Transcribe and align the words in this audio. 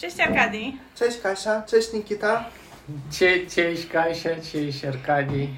Cześć 0.00 0.20
Arkadii. 0.20 0.78
Cześć 0.94 1.20
Kasia, 1.20 1.62
cześć 1.62 1.92
Nikita. 1.92 2.44
Cie, 3.10 3.46
cześć 3.46 3.86
Kasia, 3.86 4.30
cześć 4.52 4.84
Arkadii. 4.84 5.48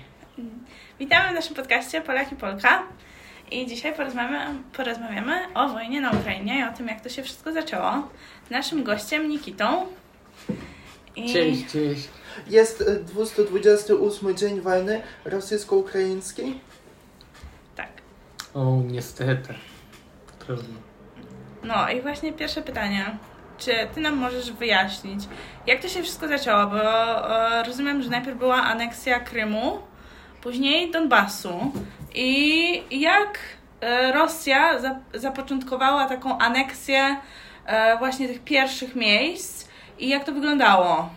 Witamy 0.98 1.30
w 1.30 1.34
naszym 1.34 1.54
podcaście 1.56 2.00
Polak 2.00 2.32
i 2.32 2.36
Polka. 2.36 2.82
I 3.50 3.66
dzisiaj 3.66 3.94
porozmawiamy, 3.94 4.62
porozmawiamy 4.72 5.54
o 5.54 5.68
wojnie 5.68 6.00
na 6.00 6.10
Ukrainie 6.10 6.58
i 6.58 6.62
o 6.62 6.76
tym, 6.76 6.88
jak 6.88 7.00
to 7.00 7.08
się 7.08 7.22
wszystko 7.22 7.52
zaczęło. 7.52 8.08
Z 8.46 8.50
naszym 8.50 8.84
gościem 8.84 9.28
Nikitą. 9.28 9.86
I 11.16 11.32
Cześć, 11.32 11.72
cześć. 11.72 12.08
Jest 12.46 12.80
e, 12.80 12.96
228 12.96 14.36
dzień 14.36 14.60
wojny 14.60 15.02
rosyjsko-ukraińskiej. 15.24 16.60
tak. 17.76 17.88
O, 18.54 18.82
niestety. 18.86 19.54
Trudno. 20.38 20.74
No 21.62 21.88
i 21.90 22.00
właśnie 22.02 22.32
pierwsze 22.32 22.62
pytanie. 22.62 23.16
Czy 23.58 23.72
ty 23.94 24.00
nam 24.00 24.16
możesz 24.16 24.52
wyjaśnić, 24.52 25.20
jak 25.66 25.82
to 25.82 25.88
się 25.88 26.02
wszystko 26.02 26.28
zaczęło? 26.28 26.66
Bo 26.66 26.80
e, 26.80 27.62
rozumiem, 27.62 28.02
że 28.02 28.10
najpierw 28.10 28.38
była 28.38 28.56
aneksja 28.56 29.20
Krymu, 29.20 29.78
później 30.42 30.90
Donbasu. 30.90 31.72
I 32.14 33.00
jak 33.00 33.38
e, 33.80 34.12
Rosja 34.12 34.78
za, 34.78 34.96
zapoczątkowała 35.14 36.08
taką 36.08 36.38
aneksję 36.38 37.16
e, 37.66 37.98
właśnie 37.98 38.28
tych 38.28 38.44
pierwszych 38.44 38.96
miejsc 38.96 39.68
i 39.98 40.08
jak 40.08 40.24
to 40.24 40.32
wyglądało? 40.32 41.10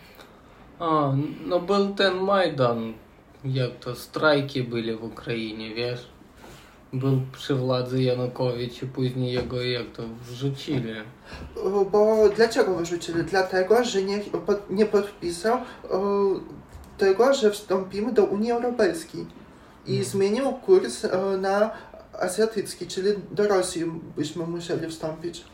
A, 0.79 1.11
no 1.45 1.59
był 1.59 1.95
ten 1.95 2.15
Majdan, 2.15 2.93
jak 3.45 3.71
to, 3.71 3.95
strajki 3.95 4.63
byli 4.63 4.95
w 4.95 5.03
Ukrainie, 5.03 5.75
wiesz? 5.75 6.14
Był 6.95 7.21
przy 7.31 7.55
władzy 7.55 8.03
Janukowicz 8.03 8.83
i 8.83 8.87
później 8.87 9.33
jego, 9.33 9.61
jak 9.61 9.91
to, 9.91 10.03
wrzucili. 10.27 10.93
Bo 11.91 12.29
dlaczego 12.35 12.75
wyrzucili? 12.75 13.23
Dlatego, 13.23 13.83
że 13.83 14.01
nie, 14.01 14.19
nie 14.69 14.85
podpisał 14.85 15.57
tego, 16.97 17.33
że 17.33 17.51
wstąpimy 17.51 18.13
do 18.13 18.23
Unii 18.23 18.51
Europejskiej. 18.51 19.25
I 19.85 20.03
zmienił 20.03 20.53
kurs 20.53 21.07
na 21.41 21.71
azjatycki, 22.19 22.87
czyli 22.87 23.09
do 23.31 23.47
Rosji 23.47 23.85
byśmy 24.17 24.47
musieli 24.47 24.87
wstąpić. 24.87 25.45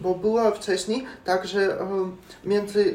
Bo 0.00 0.14
było 0.14 0.50
wcześniej 0.50 1.04
tak, 1.24 1.46
że 1.46 1.80
e, 1.80 1.86
między 2.44 2.94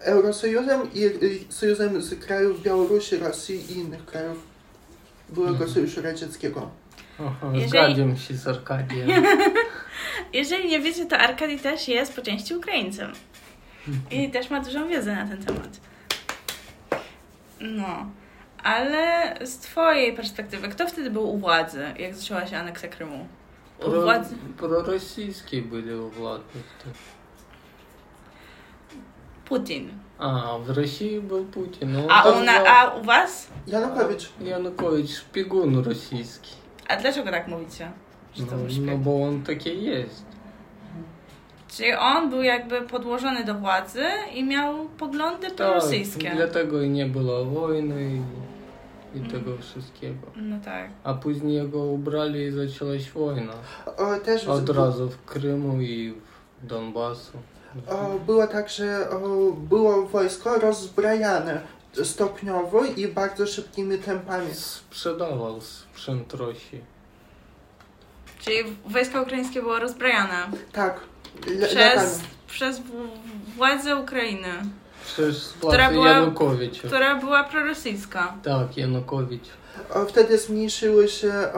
Eurosojuzem 0.00 0.80
i 0.94 1.10
Sojuszem 1.48 2.02
z 2.02 2.24
krajów 2.24 2.62
Białorusi, 2.62 3.16
Rosji 3.16 3.72
i 3.72 3.78
innych 3.78 4.04
krajów 4.04 4.47
byłego 5.28 5.52
Mhm. 5.52 5.70
Sojuszu 5.70 6.02
Radzieckiego. 6.02 6.70
Jeżeli- 7.52 7.68
zgadzam 7.68 8.16
się 8.16 8.34
z 8.34 8.46
Arkadiem. 8.48 9.08
Jeżeli 10.32 10.68
nie 10.68 10.80
wiecie, 10.80 11.06
to 11.06 11.18
Arkady 11.18 11.58
też 11.58 11.88
jest 11.88 12.16
po 12.16 12.22
części 12.22 12.54
Ukraińcem. 12.54 13.12
I 14.10 14.30
też 14.30 14.50
ma 14.50 14.60
dużą 14.60 14.88
wiedzę 14.88 15.14
na 15.16 15.26
ten 15.26 15.44
temat. 15.44 15.80
No. 17.60 18.10
Ale 18.62 19.34
z 19.46 19.58
twojej 19.58 20.12
perspektywy, 20.16 20.68
kto 20.68 20.86
wtedy 20.88 21.10
był 21.10 21.34
u 21.34 21.38
władzy, 21.38 21.94
jak 21.98 22.14
zaczęła 22.14 22.46
się 22.46 22.56
aneksja 22.58 22.88
Krymu? 22.88 23.28
U 23.78 23.90
Pro, 23.90 24.02
władzy... 24.02 24.34
prorosyjskie 24.56 25.62
byli 25.62 25.94
u 25.94 26.10
władzy. 26.10 26.42
wtedy. 26.78 26.94
Putin. 29.44 29.90
A, 30.18 30.58
w 30.58 30.70
Rosji 30.70 31.20
był 31.20 31.44
Putin. 31.44 31.92
No, 31.92 32.00
A 32.08 32.28
u, 32.30 32.44
na, 32.44 32.52
a 32.52 32.94
u 32.94 33.02
was? 33.04 33.48
Janukowicz. 33.66 34.28
Janukowicz 34.40 35.10
szpiegun 35.10 35.84
rosyjski. 35.84 36.50
A 36.88 36.96
dlaczego 36.96 37.30
tak 37.30 37.48
mówicie? 37.48 37.90
Że 38.34 38.42
No, 38.44 38.50
był 38.52 38.64
no 38.64 38.70
szpieg? 38.70 38.98
bo 38.98 39.22
on 39.22 39.42
taki 39.42 39.82
jest. 39.84 40.24
Czyli 41.68 41.92
on 41.94 42.30
był 42.30 42.42
jakby 42.42 42.82
podłożony 42.82 43.44
do 43.44 43.54
władzy 43.54 44.04
i 44.34 44.44
miał 44.44 44.84
poglądy 44.88 45.46
Tak, 45.46 45.56
prorosyjskie. 45.56 46.32
dlatego 46.36 46.82
i 46.82 46.90
nie 46.90 47.06
było 47.06 47.44
wojny 47.44 48.10
i, 48.12 48.16
i 49.16 49.18
Mm. 49.18 49.30
tego 49.30 49.58
wszystkiego. 49.58 50.26
No 50.36 50.56
tak. 50.64 50.90
A 51.04 51.14
później 51.14 51.68
go 51.68 51.78
ubrali 51.84 52.42
i 52.42 52.50
zaczęłaś 52.50 53.10
wojna. 53.10 53.52
E, 53.98 54.20
Też 54.20 54.44
Od 54.48 54.68
razu 54.70 55.08
w 55.10 55.24
Krymu 55.24 55.80
i 55.80 56.14
w 56.62 56.66
Donbasu. 56.66 57.38
E, 57.88 58.18
Było 58.26 58.46
tak, 58.46 58.68
że 58.68 59.08
było 59.56 60.06
wojsko 60.06 60.58
rozbrajane 60.58 61.60
stopniowo 62.04 62.84
i 62.84 63.08
bardzo 63.08 63.46
szybkimi 63.46 63.98
tempami. 63.98 64.54
Sprzedawał 64.54 65.60
sprzęt 65.60 66.34
Rosji. 66.34 66.80
Czyli 68.40 68.56
wojska 68.86 69.22
ukraińskie 69.22 69.60
było 69.62 69.78
rozbrajane 69.78 70.46
Tak, 70.72 71.00
latami. 71.46 71.66
przez, 71.68 72.20
przez 72.46 72.78
w- 72.78 73.56
władzę 73.56 73.96
Ukrainy, 73.96 74.48
Przez 75.04 75.52
Która 75.52 75.70
władzę 75.78 75.92
była- 75.94 76.08
Janukowicza. 76.08 76.88
która 76.88 77.14
była 77.14 77.44
prorosyjska. 77.44 78.34
Tak, 78.42 78.76
Janukowicz. 78.76 79.44
Wtedy 80.08 80.38
zmniejszyły 80.38 81.08
się 81.08 81.28
e, 81.32 81.52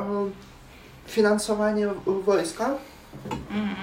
finansowanie 1.07 1.89
wojska. 2.07 2.71
Mhm. 3.51 3.77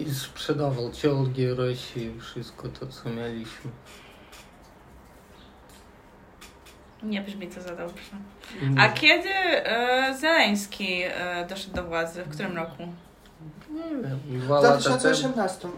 I 0.00 0.14
sprzedawał 0.14 0.92
czołgi 0.92 1.48
Rosji 1.48 2.02
i 2.16 2.20
wszystko 2.20 2.68
to, 2.68 2.86
co 2.86 3.10
mieliśmy. 3.10 3.70
Nie 7.02 7.22
brzmi 7.22 7.46
to 7.48 7.60
za 7.62 7.76
dobrze. 7.76 8.10
A 8.78 8.88
kiedy 8.88 9.28
e, 9.28 10.14
Zeleński 10.20 11.02
e, 11.04 11.46
doszedł 11.48 11.74
do 11.76 11.84
władzy? 11.84 12.22
W 12.24 12.28
którym 12.28 12.56
roku? 12.56 12.82
Nie 13.70 13.82
wiem, 14.02 14.18
W 14.26 14.44
dwa 14.44 14.54
lata 14.60 14.68
temu. 14.68 14.80
2018. 14.82 15.68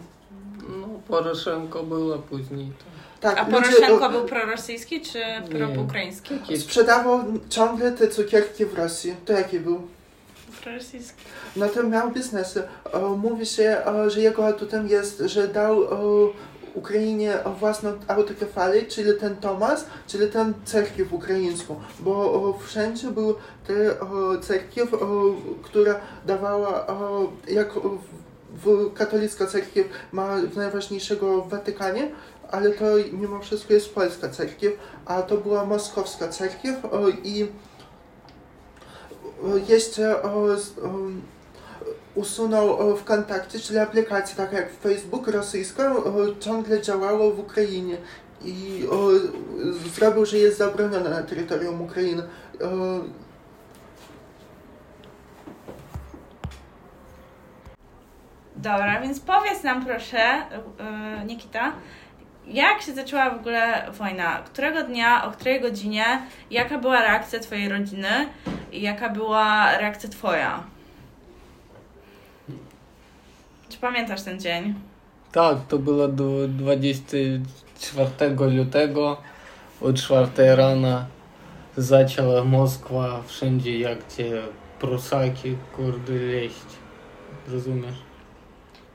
No, 0.69 0.89
Poroszenko 1.09 1.83
była 1.83 2.19
później. 2.19 2.73
Tak, 3.21 3.39
A 3.39 3.43
ludzie, 3.43 3.53
Poroszenko 3.53 4.11
był 4.11 4.25
prorosyjski 4.25 5.01
czy 5.01 5.23
proukraiński? 5.75 6.39
Takie 6.39 6.57
sprzedawał 6.59 7.25
ciągle 7.49 7.93
te 7.93 8.09
cukierki 8.09 8.67
w 8.67 8.75
Rosji. 8.75 9.15
To 9.25 9.33
jaki 9.33 9.61
był? 9.61 9.89
Prorosyjski. 10.69 11.23
No 11.57 11.69
to 11.69 11.83
miał 11.83 12.11
biznesy. 12.11 12.63
E, 12.93 12.99
Mówi 13.01 13.47
się, 13.47 13.77
że 14.07 14.21
jego 14.21 14.47
atutem 14.47 14.89
jest, 14.89 15.19
że 15.27 15.49
dał 15.49 15.81
Ukrainie 16.75 17.35
własną 17.59 17.93
autokefalię, 18.09 18.83
czyli 18.83 19.11
ten 19.21 19.37
Tomas, 19.37 19.85
czyli 20.07 20.29
ten 20.31 20.55
cerkiew 20.65 21.13
ukraińską, 21.13 21.81
bo 22.01 22.59
wszędzie 22.67 23.11
był 23.11 23.35
te 23.67 23.75
e, 23.75 23.97
cerkiew, 24.41 24.89
która 25.63 26.01
dawała, 26.27 26.87
jak 27.49 27.73
w, 28.65 28.93
katolicka 28.95 29.47
cerkiew 29.47 29.87
ma 30.13 30.37
najważniejszego 30.57 31.43
w 31.43 31.51
Watykanie, 31.51 32.11
ale 32.51 32.71
to 32.71 32.85
mimo 33.13 33.41
wszystko 33.41 33.75
jest 33.75 33.95
polska 33.95 34.29
cerkiew, 34.29 34.73
a 35.07 35.23
to 35.23 35.37
była 35.37 35.65
moskowska 35.65 36.29
cerkiew 36.29 36.77
i 37.25 37.47
jeszcze 39.69 40.17
usunął 42.15 42.97
w 42.97 43.05
kontakcie, 43.05 43.59
czyli 43.59 43.79
aplikację 43.79 44.37
tak 44.37 44.53
jak 44.53 44.73
Facebook 44.73 45.29
rosyjska 45.29 45.83
e, 45.83 45.95
ciągle 46.41 46.83
działało 46.83 47.31
w 47.31 47.39
Ukrainie 47.39 47.97
i 48.45 48.87
zrobił, 49.95 50.27
że 50.27 50.39
jest 50.39 50.59
zabronione 50.59 51.11
na 51.11 51.23
terytorium 51.23 51.83
Ukrainy. 51.83 52.23
Dobra, 58.57 59.01
więc 59.01 59.21
powiedz 59.21 59.63
nam 59.63 59.85
proszę, 59.85 60.19
e, 60.19 61.25
Nikita, 61.27 61.73
jak 62.47 62.83
się 62.83 62.93
zaczęła 62.93 63.31
w 63.31 63.41
ogóle 63.41 63.87
wojna? 63.93 64.43
Którego 64.45 64.83
dnia, 64.83 65.25
o 65.25 65.31
której 65.31 65.61
godzinie? 65.61 66.23
Jaka 66.51 66.79
była 66.79 67.01
reakcja 67.01 67.41
twojej 67.41 67.69
rodziny? 67.69 68.09
Jaka 68.73 69.09
była 69.09 69.79
reakcja 69.79 70.09
twoja? 70.09 70.63
Czy 73.69 73.79
pamiętasz 73.79 74.23
ten 74.23 74.41
dzień? 74.41 74.75
Tak, 75.33 75.59
to 75.69 75.79
było 75.79 76.09
do 76.09 76.49
24 76.49 78.11
lutego 78.57 79.17
o 79.81 79.93
4 79.93 80.57
rana 80.57 81.07
zaczęła 81.77 82.45
Moskwa 82.45 83.23
wszędzie 83.27 83.79
jak 83.79 84.03
te 84.03 84.25
prusaki, 84.81 85.57
kurde, 85.77 86.13
leść. 86.13 86.67
Rozumiesz? 87.49 88.08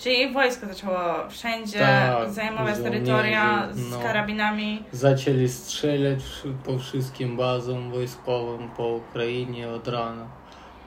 Czyli 0.04 0.34
wojsko 0.34 0.66
zaczęło 0.68 1.00
wszędzie 1.30 1.80
Tak, 1.80 2.32
zajmować 2.32 2.78
terytoria 2.78 3.68
z 3.74 3.90
no. 3.90 4.00
karabinami. 4.00 4.84
Zaczęli 4.92 5.50
strzelać 5.50 6.20
po 6.66 6.78
wszystkim 6.80 7.38
bazom 7.38 7.92
wojskowym 7.92 8.70
po 8.78 8.88
Ukrainie 8.88 9.70
od 9.70 9.88
rana. 9.88 10.28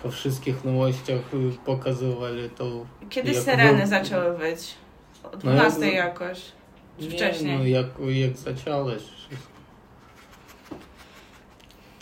Po 0.02 0.10
wszystkich 0.10 0.64
nowościach 0.64 1.20
pokazywali 1.64 2.50
to. 2.50 2.86
Kiedy 3.10 3.34
syreny 3.34 3.80
wy- 3.80 3.86
zaczęły 3.86 4.38
być? 4.38 4.74
O 5.24 5.28
No, 5.32 5.36
12 5.38 5.86
jak- 5.86 5.94
jakoś. 5.94 6.40
Czy 6.98 7.04
Nie, 7.04 7.10
wcześniej? 7.10 7.58
No, 7.58 7.64
jak, 7.64 7.86
jak 8.08 8.36
wszystko. 9.00 9.56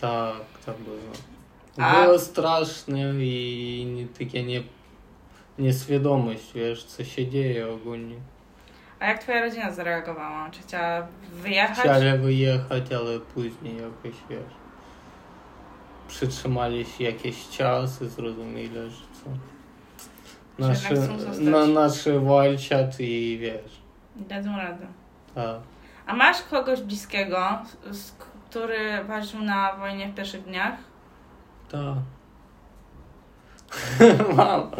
Tak, 0.00 0.34
tak 0.66 0.76
było. 0.76 0.96
A- 1.88 2.04
Było 2.04 2.18
strasznie 2.18 3.12
i 3.18 3.86
nie, 3.96 4.06
takie 4.26 4.42
nie, 4.42 4.62
nieświadomość, 5.58 6.52
wiesz, 6.54 6.84
co 6.84 7.04
się 7.04 7.26
dzieje 7.28 7.72
ogólnie. 7.72 8.16
A 9.00 9.06
jak 9.06 9.18
twoja 9.18 9.40
rodzina 9.40 9.70
zareagowała? 9.72 10.50
Czy 10.50 10.62
chciała 10.62 11.06
wyjechać? 11.32 11.78
Chcieli 11.78 12.18
wyjechać, 12.18 12.92
ale 12.92 13.20
później 13.20 13.76
jakoś, 13.76 14.20
wiesz, 14.30 14.54
przytrzymali 16.08 16.84
się 16.84 17.04
jakiś 17.04 17.48
czas 17.48 18.02
i 18.02 18.08
zrozumieli, 18.08 18.74
że 18.74 18.90
co. 19.24 19.30
Nasze, 20.58 20.94
na, 21.40 21.66
nasze 21.66 22.20
walczą 22.20 22.76
i 22.98 23.38
wiesz, 23.40 23.82
Dadzą 24.16 24.56
radę. 24.56 24.86
tak. 25.34 25.56
A 26.06 26.14
masz 26.14 26.42
kogoś 26.42 26.80
bliskiego, 26.80 27.38
który 28.50 29.04
walczył 29.04 29.40
na 29.40 29.76
wojnie 29.76 30.08
w 30.08 30.14
pierwszych 30.14 30.42
dniach? 30.44 30.74
Tak. 31.70 31.94
Mam. 34.36 34.70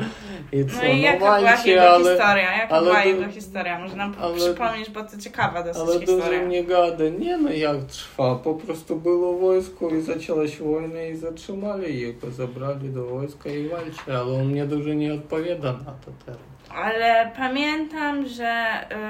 I 0.53 0.65
co, 0.65 0.77
No 0.77 0.85
i 0.85 1.01
jaka 1.01 1.19
walczy, 1.25 1.45
była 1.45 1.65
jego 1.67 1.91
ale, 1.91 2.05
historia? 2.05 2.57
Jaka 2.57 2.75
ale 2.75 2.87
była 2.87 3.03
du- 3.03 3.09
jego 3.09 3.29
historia? 3.33 3.79
Może 3.79 3.97
nam 3.97 4.15
ale- 4.21 4.37
przypomnieć, 4.37 4.91
bo 4.91 5.03
to 5.05 5.19
ciekawa 5.19 5.63
dosyć 5.63 5.83
ale 5.83 6.01
historia. 6.01 6.25
dużo 6.39 6.47
nie 6.47 6.65
gada. 6.65 7.05
Nie 7.19 7.37
no, 7.37 7.51
jak 7.53 7.85
trwa. 7.85 8.35
Po 8.35 8.55
prostu 8.55 8.97
było 8.97 9.39
wojsko 9.39 9.89
i 9.89 10.01
zaczęła 10.01 10.49
się 10.49 10.65
wojna 10.65 11.03
i 11.03 11.17
zatrzymali 11.17 12.01
jego, 12.01 12.31
zabrali 12.31 12.91
do 12.91 13.05
wojska 13.07 13.51
i 13.51 13.69
walczy, 13.69 14.01
ale 14.07 14.23
on 14.41 14.47
mnie 14.47 14.67
dużo 14.67 14.89
nie 14.93 15.15
odpowiada 15.15 15.73
na 15.73 15.79
to 16.05 16.11
teraz. 16.27 16.41
Ale 16.77 17.31
pamiętam, 17.37 18.27
że 18.29 18.65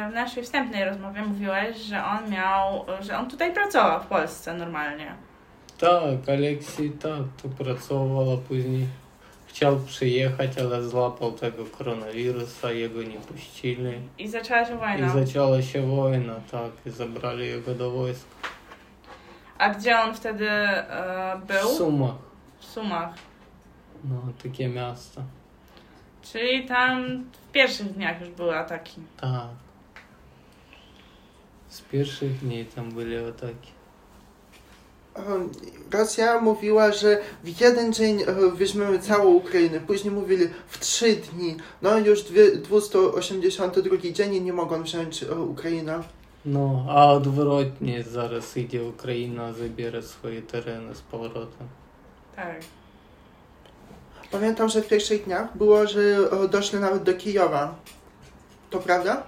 y, 0.07 0.11
w 0.11 0.15
naszej 0.15 0.43
wstępnej 0.43 0.85
rozmowie 0.85 1.23
mówiłeś, 1.23 1.77
że 1.77 2.05
on 2.05 2.31
miał, 2.31 2.85
że 3.01 3.19
on 3.19 3.31
tutaj 3.31 3.55
pracował 3.55 4.01
w 4.01 4.07
Polsce 4.07 4.55
normalnie. 4.55 5.15
Tak, 5.81 6.29
Aleksiej 6.29 6.91
tak, 6.91 7.23
to 7.43 7.65
pracował, 7.65 8.33
a 8.33 8.37
później 8.49 8.87
chciał 9.55 9.77
przyjechać, 9.81 10.59
ale 10.59 10.83
złapał 10.83 11.33
tego 11.33 11.65
koronawirusa, 11.67 12.71
jego 12.73 13.03
nie 13.03 13.19
puścili. 13.19 13.93
I 14.19 14.29
zaczęła 14.29 14.65
się 14.65 14.75
I 14.75 14.77
wojna. 14.79 15.09
zaczęła 15.27 15.63
się 15.63 15.97
wojna, 15.97 16.35
tak, 16.51 16.71
i 16.87 16.91
zabrali 16.91 17.47
jego 17.47 17.75
do 17.75 17.91
wojska. 17.91 18.31
A 19.59 19.71
gdzie 19.71 19.99
on 20.01 20.15
wtedy 20.15 20.49
y, 20.51 21.39
W 21.43 21.47
był? 21.47 21.69
Sumach, 21.69 22.15
W 22.59 22.65
Sumach. 22.65 23.15
no, 24.05 24.23
takie 24.43 24.69
miasto. 24.69 25.23
Czyli 26.23 26.67
tam 26.69 27.25
w 27.49 27.53
pierwszych 27.53 27.93
dniach 27.93 28.21
już 28.21 28.31
były 28.31 28.57
ataki. 28.59 29.01
Tak. 29.21 29.49
Z 31.69 31.81
pierwszych 31.81 32.39
dni 32.39 32.65
tam 32.65 32.91
byli 32.93 33.17
ataki. 33.17 33.71
Um, 35.17 35.51
Rosja 35.93 36.41
mówiła, 36.41 36.93
że 36.93 37.21
w 37.45 37.61
jeden 37.61 37.93
dzień 37.93 38.23
e, 38.23 38.27
weźmiemy 38.55 38.99
całą 38.99 39.25
Ukrainę. 39.35 39.81
Później 39.81 40.15
mówili 40.15 40.49
w 40.69 40.79
trzy 40.79 41.17
dni. 41.17 41.57
No 41.83 41.99
już 41.99 42.23
dwie- 42.23 42.57
282 42.57 43.97
dzień 44.13 44.35
i 44.35 44.41
nie 44.41 44.53
mogą 44.53 44.83
wziąć 44.83 45.23
e, 45.23 45.35
Ukrainę. 45.35 46.03
No, 46.45 46.87
a 46.89 47.13
odwrotnie 47.13 48.03
zaraz 48.03 48.57
idzie 48.57 48.85
Ukraina, 48.85 49.53
zabiera 49.53 50.03
swoje 50.03 50.43
tereny 50.43 50.95
z 50.95 51.01
powrotem. 51.01 51.67
Tak. 52.37 52.61
Pamiętam, 54.31 54.69
że 54.69 54.83
w 54.83 54.89
pierwszych 54.89 55.25
dniach 55.25 55.57
było, 55.57 55.87
że 55.87 56.01
e, 56.01 56.49
doszli 56.49 56.79
nawet 56.79 57.03
do 57.03 57.15
Kijowa. 57.15 57.75
To 58.71 58.79
prawda? 58.79 59.23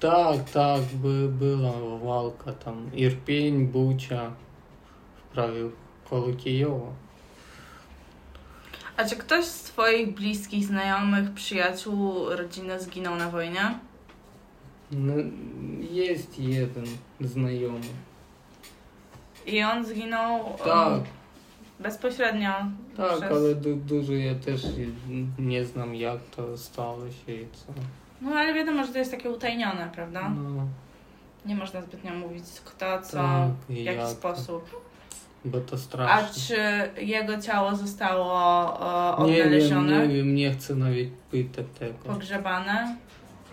Tak, 0.00 0.50
tak, 0.50 0.80
by, 0.94 1.28
była 1.28 1.72
walka 2.04 2.52
tam. 2.52 2.90
Irpień, 2.94 3.66
Bucia, 3.66 4.30
prawie 5.34 5.60
koło 6.10 6.32
Kijowa. 6.32 6.92
A 8.96 9.04
czy 9.04 9.16
ktoś 9.16 9.44
z 9.44 9.62
Twoich 9.62 10.14
bliskich, 10.14 10.64
znajomych, 10.64 11.34
przyjaciół, 11.34 12.30
rodziny 12.30 12.80
zginął 12.80 13.16
na 13.16 13.30
wojnie? 13.30 13.78
No, 14.90 15.12
jest 15.90 16.38
jeden 16.38 16.84
znajomy. 17.20 17.80
I 19.46 19.62
on 19.62 19.84
zginął 19.84 20.46
um, 20.46 20.56
Tak, 20.64 21.00
bezpośrednio. 21.80 22.52
tak, 22.96 23.10
przez- 23.16 23.22
ale 23.32 23.54
du, 23.54 23.76
dużo 23.76 24.12
ja 24.12 24.34
też 24.34 24.62
nie 25.38 25.64
znam 25.64 25.94
jak 25.94 26.18
to 26.36 26.58
stało 26.58 27.00
się 27.10 27.32
i 27.32 27.46
co. 27.52 27.72
No 28.20 28.30
ale 28.30 28.54
wiadomo, 28.54 28.86
że 28.86 28.92
to 28.92 28.98
jest 28.98 29.10
takie 29.10 29.30
utajnione, 29.30 29.90
prawda? 29.94 30.28
No, 30.28 30.66
Nie 31.46 31.56
można 31.56 31.82
zbytnio 31.82 32.14
mówić 32.14 32.44
kto, 32.64 33.02
co, 33.02 33.16
tak, 33.16 33.50
w 33.68 33.70
jaki 33.76 33.98
jak, 33.98 34.08
sposób. 34.08 34.91
Bo 35.44 35.60
to 35.60 35.74
A 35.74 35.78
straszne. 35.78 36.34
czy 36.34 36.56
jego 37.04 37.38
ciało 37.38 37.76
zostało 37.76 38.32
o, 39.16 39.26
Nie 39.26 39.32
wiem, 39.32 39.42
odnalezione? 39.46 40.08
nie 40.08 40.14
wiem, 40.14 40.34
nie 40.34 40.50
chcę 40.50 40.74
nawet 40.74 41.10
pytać 41.30 41.66
tego. 41.78 41.94
Pogrzebane? 42.06 42.96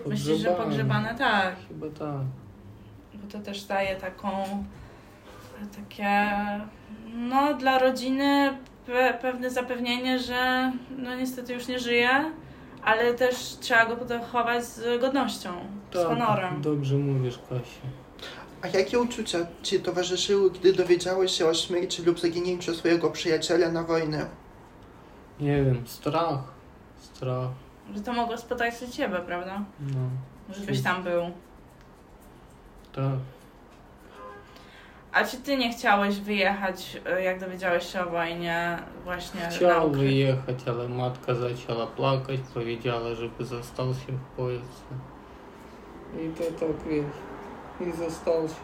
Myślisz, 0.05 0.37
że 0.39 0.49
pogrzebane? 0.51 1.15
Tak. 1.15 1.55
Chyba 1.67 1.87
tak. 1.99 2.21
Bo 3.13 3.27
to 3.31 3.39
też 3.39 3.63
daje 3.63 3.95
taką 3.95 4.29
takie 5.75 6.29
no 7.15 7.53
dla 7.53 7.79
rodziny 7.79 8.57
pe, 8.85 9.13
pewne 9.21 9.49
zapewnienie, 9.49 10.19
że 10.19 10.71
no 10.97 11.15
niestety 11.15 11.53
już 11.53 11.67
nie 11.67 11.79
żyje, 11.79 12.09
ale 12.83 13.13
też 13.13 13.35
trzeba 13.59 13.85
go 13.85 13.95
pochować 13.95 14.65
z 14.65 15.01
godnością, 15.01 15.49
z 15.91 15.93
Tak, 15.93 16.07
honorem. 16.07 16.61
dobrze 16.61 16.95
mówisz, 16.95 17.39
Kasia. 17.49 17.87
A 18.61 18.67
jakie 18.67 18.99
uczucia 18.99 19.37
Ci 19.63 19.79
towarzyszyły, 19.79 20.51
gdy 20.51 20.73
dowiedziałeś 20.73 21.31
się 21.31 21.45
o 21.45 21.53
śmierci 21.53 22.03
lub 22.03 22.19
zaginięciu 22.19 22.75
swojego 22.75 23.11
przyjaciela 23.11 23.71
na 23.71 23.83
wojnie? 23.83 24.25
Nie 25.39 25.63
wiem, 25.63 25.87
strach. 25.87 26.39
Strach, 27.01 27.49
Że 27.95 28.01
to 28.01 28.13
mogło 28.13 28.37
spotkać 28.37 28.79
się 28.79 28.89
ciebie, 28.89 29.19
prawda? 29.25 29.61
no, 29.79 30.55
Żebyś 30.55 30.81
tam 30.81 31.03
był. 31.03 31.21
tak. 32.95 33.13
A 35.11 35.23
czy 35.23 35.37
ty 35.37 35.57
nie 35.57 35.73
chciałeś 35.73 36.19
wyjechać, 36.19 36.97
e, 37.05 37.23
jak 37.23 37.39
dowiedziałeś 37.39 37.91
się 37.93 38.01
o 38.05 38.09
wojnie 38.09 38.79
właśnie 39.03 39.41
Chciał 39.49 39.91
wyjechać, 39.91 40.55
ale 40.67 40.89
matka 40.89 41.35
zaczęła 41.35 41.87
plakać, 41.87 42.39
powiedziała, 42.53 43.15
żeby 43.15 43.45
został 43.45 43.93
się 43.93 44.13
w 44.13 44.37
Polsce. 44.37 44.93
I 46.13 46.29
to 46.37 46.43
tak 46.43 46.87
wiesz, 46.89 47.05
i 47.81 47.91
został 47.97 48.47
się. 48.47 48.55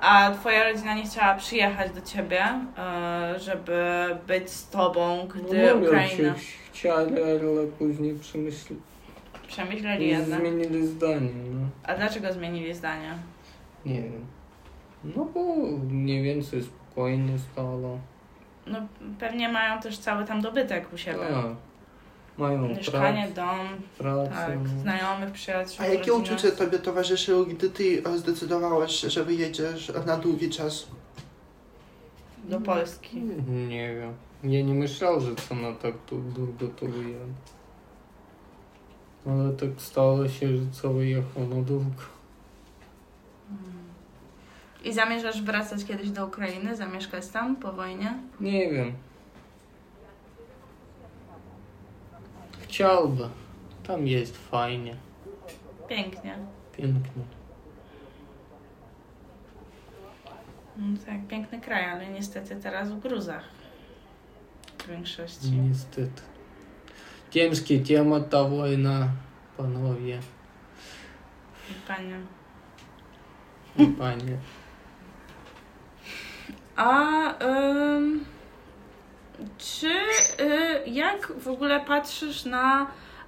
A 0.00 0.30
twoja 0.30 0.64
rodzina 0.64 0.94
nie 0.94 1.04
chciała 1.04 1.34
przyjechać 1.34 1.92
do 1.92 2.00
ciebie, 2.00 2.44
e, 2.78 3.34
żeby 3.38 4.06
być 4.26 4.50
z 4.50 4.68
tobą, 4.68 5.28
gdy 5.34 5.74
no, 5.74 5.86
Ukraina... 5.86 6.08
się 6.08 6.34
chcieli, 6.72 7.22
ale 7.22 7.66
później 7.78 8.14
przemyśleli, 8.14 8.80
Przemyśleli 9.48 10.08
jednak. 10.08 10.40
zmienili 10.40 10.86
zdanie, 10.86 11.30
no. 11.50 11.68
A 11.84 11.94
dlaczego 11.94 12.32
zmienili 12.32 12.74
zdanie? 12.74 13.18
Nie 13.86 14.02
wiem. 14.02 14.26
No 15.04 15.24
bo 15.24 15.56
mniej 15.90 16.22
więcej 16.22 16.62
spokojnie 16.62 17.38
stało. 17.38 17.98
No 18.66 18.78
pewnie 19.20 19.48
mają 19.48 19.80
też 19.80 19.98
cały 19.98 20.24
tam 20.24 20.40
dobytek 20.40 20.92
u 20.92 20.98
siebie. 20.98 21.18
Tak 21.18 21.44
mają 22.38 22.68
Mieszkanie, 22.68 23.28
prac, 23.32 23.34
dom, 23.34 24.28
tak, 24.30 24.58
no. 24.62 24.80
znajomych, 24.82 25.30
przyjaciół. 25.32 25.76
A 25.84 25.86
jakie 25.86 26.10
rodzinę? 26.10 26.16
uczucie 26.16 26.52
tobie 26.52 26.78
towarzyszyło, 26.78 27.44
gdy 27.44 27.70
ty 27.70 28.02
zdecydowałaś, 28.16 29.00
że 29.00 29.24
wyjedziesz 29.24 29.92
na 30.06 30.16
długi 30.16 30.50
czas? 30.50 30.86
Do 32.44 32.60
Polski. 32.60 33.20
Nie 33.68 33.94
wiem. 33.94 34.14
Ja 34.44 34.62
nie 34.62 34.74
myślał, 34.74 35.20
że 35.20 35.34
co 35.34 35.54
na 35.54 35.72
tak 35.72 35.94
długo 36.10 36.68
to 36.80 36.86
wyjadę. 36.86 37.32
Ale 39.26 39.52
tak 39.52 39.68
stało 39.78 40.28
się, 40.28 40.56
że 40.56 40.62
co 40.72 40.92
wyjechał 40.92 41.48
na 41.48 41.62
długo. 41.62 41.90
I 44.84 44.92
zamierzasz 44.92 45.42
wracać 45.42 45.84
kiedyś 45.84 46.10
do 46.10 46.26
Ukrainy? 46.26 46.76
Zamieszkać 46.76 47.26
tam 47.28 47.56
po 47.56 47.72
wojnie? 47.72 48.14
Nie 48.40 48.70
wiem. 48.70 48.92
Chciałby. 52.76 53.28
Tam 53.86 54.06
jest 54.06 54.36
fajnie, 54.36 54.96
Pięknie. 55.88 56.38
pięknie. 56.76 57.22
No 60.76 60.98
tak, 61.06 61.26
piękny 61.28 61.60
kraj, 61.60 61.84
ale 61.90 62.08
niestety 62.08 62.56
teraz 62.56 62.92
w 62.92 62.98
gruzach. 63.00 63.44
W 64.78 64.88
większości. 64.88 65.50
Niestety. 65.52 66.22
Ciężki 67.30 67.80
temat 67.80 68.30
ta 68.30 68.44
wojna, 68.44 69.08
panowie 69.56 70.20
Panie. 71.88 72.20
i 73.78 73.84
panie. 73.86 74.38
A 76.76 77.44
ym, 77.44 78.24
czy 79.58 79.86
y, 80.44 80.82
jak 80.90 81.32
w 81.40 81.48
ogóle 81.48 81.80
patrzysz 81.80 82.44
na 82.44 82.86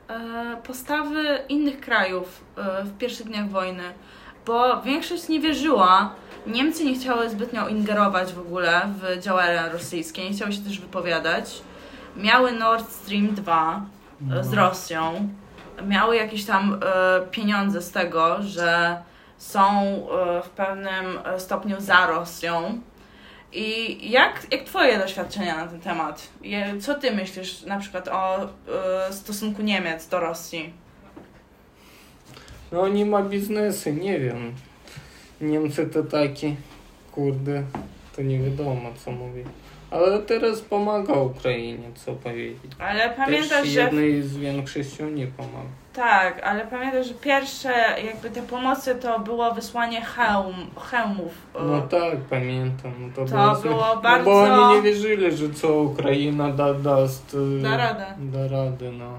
e, 0.08 0.56
postawy 0.66 1.38
innych 1.48 1.80
krajów 1.80 2.44
e, 2.56 2.84
w 2.84 2.98
pierwszych 2.98 3.26
dniach 3.26 3.48
wojny? 3.48 3.82
Bo 4.46 4.82
większość 4.82 5.28
nie 5.28 5.40
wierzyła. 5.40 6.14
Niemcy 6.46 6.84
nie 6.84 6.94
chciały 6.94 7.30
zbytnio 7.30 7.68
ingerować 7.68 8.32
w 8.32 8.38
ogóle 8.40 8.82
w 9.02 9.20
działania 9.22 9.68
rosyjskie, 9.68 10.24
nie 10.24 10.30
chciały 10.36 10.52
się 10.52 10.60
też 10.60 10.80
wypowiadać. 10.80 11.62
Miały 12.16 12.52
Nord 12.52 12.90
Stream 12.92 13.34
2 13.34 13.82
e, 14.32 14.44
z 14.44 14.50
No. 14.50 14.56
Rosją. 14.56 15.28
miały 15.86 16.16
jakieś 16.16 16.44
tam 16.44 16.80
pieniądze 17.30 17.82
z 17.82 17.90
tego, 17.92 18.36
że 18.42 19.02
są 19.38 19.62
w 20.44 20.48
pewnym 20.48 21.04
stopniu 21.38 21.76
za 21.80 22.06
Rosją. 22.06 22.80
I 23.52 23.98
jak, 24.10 24.46
jak 24.50 24.64
Twoje 24.64 24.98
doświadczenia 24.98 25.56
na 25.56 25.66
ten 25.66 25.80
temat? 25.80 26.28
Co 26.80 26.94
Ty 26.94 27.10
myślisz 27.10 27.62
na 27.62 27.78
przykład 27.78 28.08
o 28.08 28.44
e, 28.44 29.12
stosunku 29.12 29.62
Niemiec 29.62 30.08
do 30.08 30.20
Rosji? 30.20 30.72
No 32.72 32.80
oni 32.80 33.04
ma 33.04 33.22
biznesy, 33.22 33.92
nie 33.92 34.20
wiem. 34.20 34.54
Niemcy 35.40 35.86
to 35.86 36.02
taki, 36.02 36.56
kurde, 37.12 37.62
to 38.16 38.22
nie 38.22 38.38
wiadomo 38.38 38.92
co 39.04 39.10
mówić. 39.10 39.46
Ale 39.90 40.18
teraz 40.18 40.60
pomaga 40.60 41.14
Ukrainie, 41.14 41.88
co 41.94 42.12
powiedzieć. 42.12 42.72
Ale 42.78 43.10
pamiętasz, 43.10 43.48
Też 43.48 43.68
że. 43.68 43.80
jednej 43.80 44.22
z 44.22 44.36
większością 44.36 45.10
nie 45.10 45.26
pomaga. 45.26 45.68
Tak, 45.92 46.42
ale 46.42 46.66
pamiętasz, 46.66 47.06
że 47.06 47.14
pierwsze 47.14 47.72
jakby 48.04 48.30
te 48.30 48.42
pomocy 48.42 48.94
to 48.94 49.20
było 49.20 49.54
wysłanie 49.54 50.00
hełm, 50.00 50.54
hełmów. 50.90 51.32
E, 51.54 51.64
no 51.64 51.80
tak, 51.80 52.16
pamiętam. 52.30 52.92
No 53.00 53.08
to, 53.16 53.24
to 53.24 53.62
było, 53.62 53.74
było 53.74 53.96
bardzo... 54.02 54.30
No 54.30 54.36
bo 54.36 54.42
oni 54.42 54.76
nie 54.76 54.82
wierzyli, 54.82 55.36
że 55.36 55.50
co 55.50 55.78
Ukraina 55.82 56.52
da, 56.52 56.74
da, 56.74 57.08
st... 57.08 57.36
da 57.62 57.76
radę. 57.76 58.06
Da 58.18 58.48
radę, 58.48 58.92
no. 58.92 59.12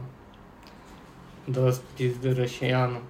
Da 1.47 1.61
pizdy 1.97 2.33
Rosjanom. 2.33 3.01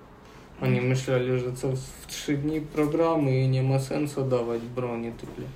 Oni 0.63 0.81
myśleli, 0.81 1.39
że 1.39 1.53
co 1.53 1.67
w 1.67 2.07
trzy 2.07 2.37
dni 2.37 2.61
programu 2.61 3.29
i 3.29 3.47
nie 3.47 3.63
ma 3.63 3.79
sensu 3.79 4.23
dawać 4.23 4.61
broni 4.61 5.11
tyle. 5.11 5.47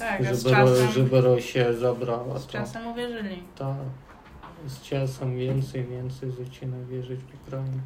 Tak, 0.00 0.22
z 0.24 0.42
Żeby, 0.42 0.56
czasem, 0.56 0.86
Ro- 0.86 0.92
żeby 0.92 1.20
Rosja 1.20 1.72
zabrała 1.72 2.38
z 2.38 2.46
to. 2.46 2.52
czasem 2.52 2.86
uwierzyli. 2.86 3.42
Tak. 3.58 3.76
Z 4.66 4.82
czasem 4.82 5.36
więcej, 5.38 5.84
więcej 5.84 6.30
zaczyna 6.30 6.76
wierzyć 6.90 7.20
w 7.20 7.46
Ukrainę. 7.46 7.80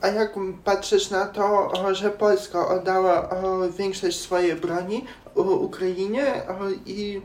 A 0.00 0.06
jak 0.08 0.34
patrzysz 0.64 1.10
na 1.10 1.26
to, 1.26 1.72
że 1.94 2.10
Polska 2.10 2.68
oddała 2.68 3.30
większość 3.78 4.20
swojej 4.20 4.56
broni 4.56 5.04
Ukrainie 5.34 6.42
i 6.86 7.20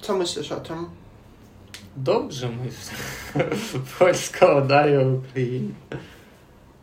co 0.00 0.16
myślisz 0.16 0.52
o 0.52 0.60
tym? 0.60 0.86
Dobrze 1.96 2.48
myślę. 2.48 2.98
Polska 3.98 4.52
oddaje 4.56 5.08
Ukrainie. 5.08 5.74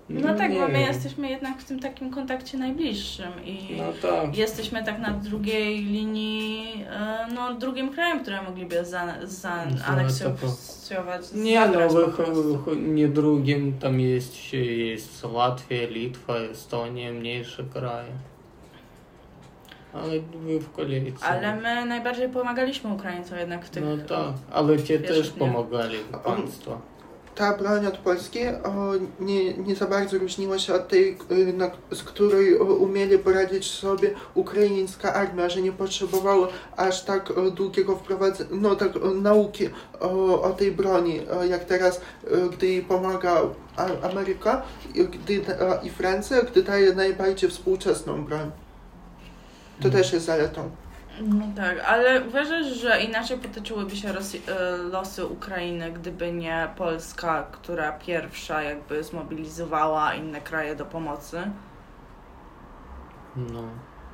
No 0.09 0.33
tak, 0.33 0.53
bo 0.53 0.67
my 0.67 0.79
jesteśmy 0.79 1.29
jednak 1.29 1.57
w 1.57 1.65
tym 1.65 1.79
takim 1.79 2.11
kontakcie 2.11 2.57
najbliższym 2.57 3.45
i 3.45 3.77
no 3.77 3.83
tak. 4.01 4.37
jesteśmy 4.37 4.83
tak 4.83 4.99
na 4.99 5.11
drugiej 5.11 5.83
linii, 5.83 6.85
e, 6.89 7.27
no 7.33 7.53
drugim 7.53 7.91
krajem, 7.91 8.19
które 8.19 8.41
mogliby 8.41 8.85
zaaneksować. 8.85 11.25
Za, 11.25 11.37
no 11.37 11.43
nie, 11.43 11.67
no 11.67 12.75
nie 12.75 13.07
drugim, 13.07 13.79
tam 13.79 13.99
jest, 13.99 14.53
jest 14.53 15.23
Łatwia, 15.23 15.87
Litwa, 15.89 16.35
Estonia, 16.35 17.11
mniejsze 17.11 17.63
kraje. 17.63 18.11
Ale 19.93 20.19
wy 20.19 20.59
w 20.59 20.71
kolejce. 20.71 21.25
Ale 21.25 21.55
my 21.55 21.85
najbardziej 21.85 22.29
pomagaliśmy 22.29 22.93
Ukraińcom 22.93 23.37
jednak 23.37 23.65
w 23.65 23.69
tych... 23.69 23.83
No 23.83 23.97
tak, 23.97 24.33
ale 24.51 24.83
ci 24.83 24.99
też 24.99 25.29
pomagali 25.29 25.97
państwo. 26.23 26.81
Ta 27.39 27.57
broń 27.57 27.85
od 27.85 27.97
Polski 27.97 28.39
o, 28.47 28.91
nie, 29.19 29.53
nie 29.53 29.75
za 29.75 29.87
bardzo 29.87 30.17
różniła 30.17 30.59
się 30.59 30.73
od 30.73 30.87
tej, 30.87 31.17
y, 31.31 31.53
na, 31.53 31.71
z 31.91 32.03
której 32.03 32.59
o, 32.59 32.63
umieli 32.63 33.17
poradzić 33.19 33.71
sobie 33.71 34.11
ukraińska 34.33 35.13
armia, 35.13 35.49
że 35.49 35.61
nie 35.61 35.71
potrzebowały 35.71 36.47
aż 36.77 37.03
tak 37.03 37.31
o, 37.37 37.51
długiego 37.51 37.95
wprowadzenia, 37.95 38.49
no 38.53 38.75
tak 38.75 38.91
nauki 39.21 39.69
o, 39.99 40.41
o 40.41 40.49
tej 40.53 40.71
broni, 40.71 41.19
jak 41.49 41.65
teraz, 41.65 42.01
y, 42.23 42.49
gdy 42.57 42.67
jej 42.67 42.81
pomaga 42.81 43.41
Ameryka 44.11 44.61
i, 44.95 45.05
gdy, 45.05 45.41
i 45.83 45.89
Francja, 45.89 46.41
gdy 46.41 46.63
daje 46.63 46.93
najbardziej 46.93 47.49
współczesną 47.49 48.25
broń. 48.25 48.51
To 49.81 49.87
Mhm. 49.87 50.03
też 50.03 50.13
jest 50.13 50.25
zaletą. 50.25 50.69
No 51.19 51.45
tak, 51.55 51.79
ale 51.79 52.21
uważasz, 52.27 52.65
że 52.65 53.01
inaczej 53.01 53.37
potoczyłyby 53.37 53.95
się 53.95 54.11
Rosji, 54.11 54.41
e, 54.47 54.77
losy 54.77 55.25
Ukrainy, 55.25 55.91
gdyby 55.91 56.33
nie 56.33 56.69
Polska, 56.77 57.47
która 57.51 57.91
pierwsza 57.91 58.61
jakby 58.63 59.03
zmobilizowała 59.03 60.13
inne 60.13 60.41
kraje 60.41 60.75
do 60.75 60.85
pomocy? 60.85 61.51
No, 63.35 63.63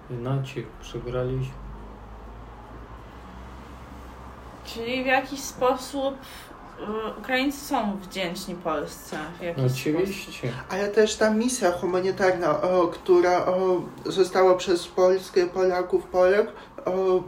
inaczej 0.10 0.68
przegraliśmy. 0.82 1.54
Czyli 4.66 5.04
w 5.04 5.08
jakiś 5.08 5.40
sposób 5.40 6.16
e, 6.80 7.20
Ukraińcy 7.20 7.66
są 7.66 7.98
wdzięczni 7.98 8.56
Polsce. 8.56 9.18
W 9.40 9.44
jakiś 9.44 9.64
Sposób. 9.64 9.78
Oczywiście. 9.78 10.54
Ale 10.70 10.88
też 10.88 11.16
ta 11.16 11.30
misja 11.30 11.72
humanitarna, 11.72 12.62
o, 12.62 12.88
która 12.88 13.46
o, 13.46 13.82
została 14.06 14.56
przez 14.56 14.88
Polskę, 14.88 15.48
Polaków, 15.48 16.06
Polek 16.06 16.48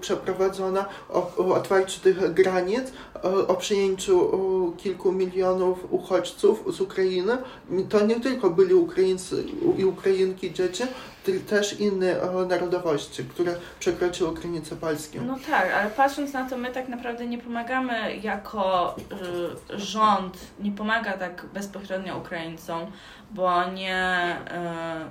przeprowadzona 0.01 0.85
o, 1.09 1.31
o 1.37 1.55
otwarciu 1.55 2.01
tych 2.01 2.33
granic, 2.33 2.91
o, 3.47 3.55
przyjęciu 3.55 4.73
kilku 4.77 5.11
milionów 5.11 5.93
uchodźców 5.93 6.63
z 6.75 6.81
Ukrainy, 6.81 7.37
to 7.89 8.05
nie 8.05 8.19
tylko 8.19 8.49
byli 8.49 8.73
Ukraińcy 8.73 9.43
i 9.77 9.85
Ukrainki 9.85 10.53
dzieci, 10.53 10.83
też 11.33 11.79
inne 11.79 12.15
narodowości, 12.49 13.23
które 13.23 13.55
przekroczyły 13.79 14.33
granice 14.33 14.75
Polski. 14.75 15.19
No 15.19 15.37
tak, 15.47 15.73
ale 15.73 15.89
patrząc 15.89 16.33
na 16.33 16.49
to, 16.49 16.57
my 16.57 16.71
tak 16.71 16.89
naprawdę 16.89 17.27
nie 17.27 17.37
pomagamy 17.37 18.15
jako 18.15 18.95
y, 19.75 19.79
rząd, 19.79 20.37
nie 20.59 20.71
pomaga 20.71 21.13
tak 21.13 21.45
bezpośrednio 21.53 22.17
Ukraińcom, 22.17 22.91
bo 23.31 23.69
nie, 23.69 24.35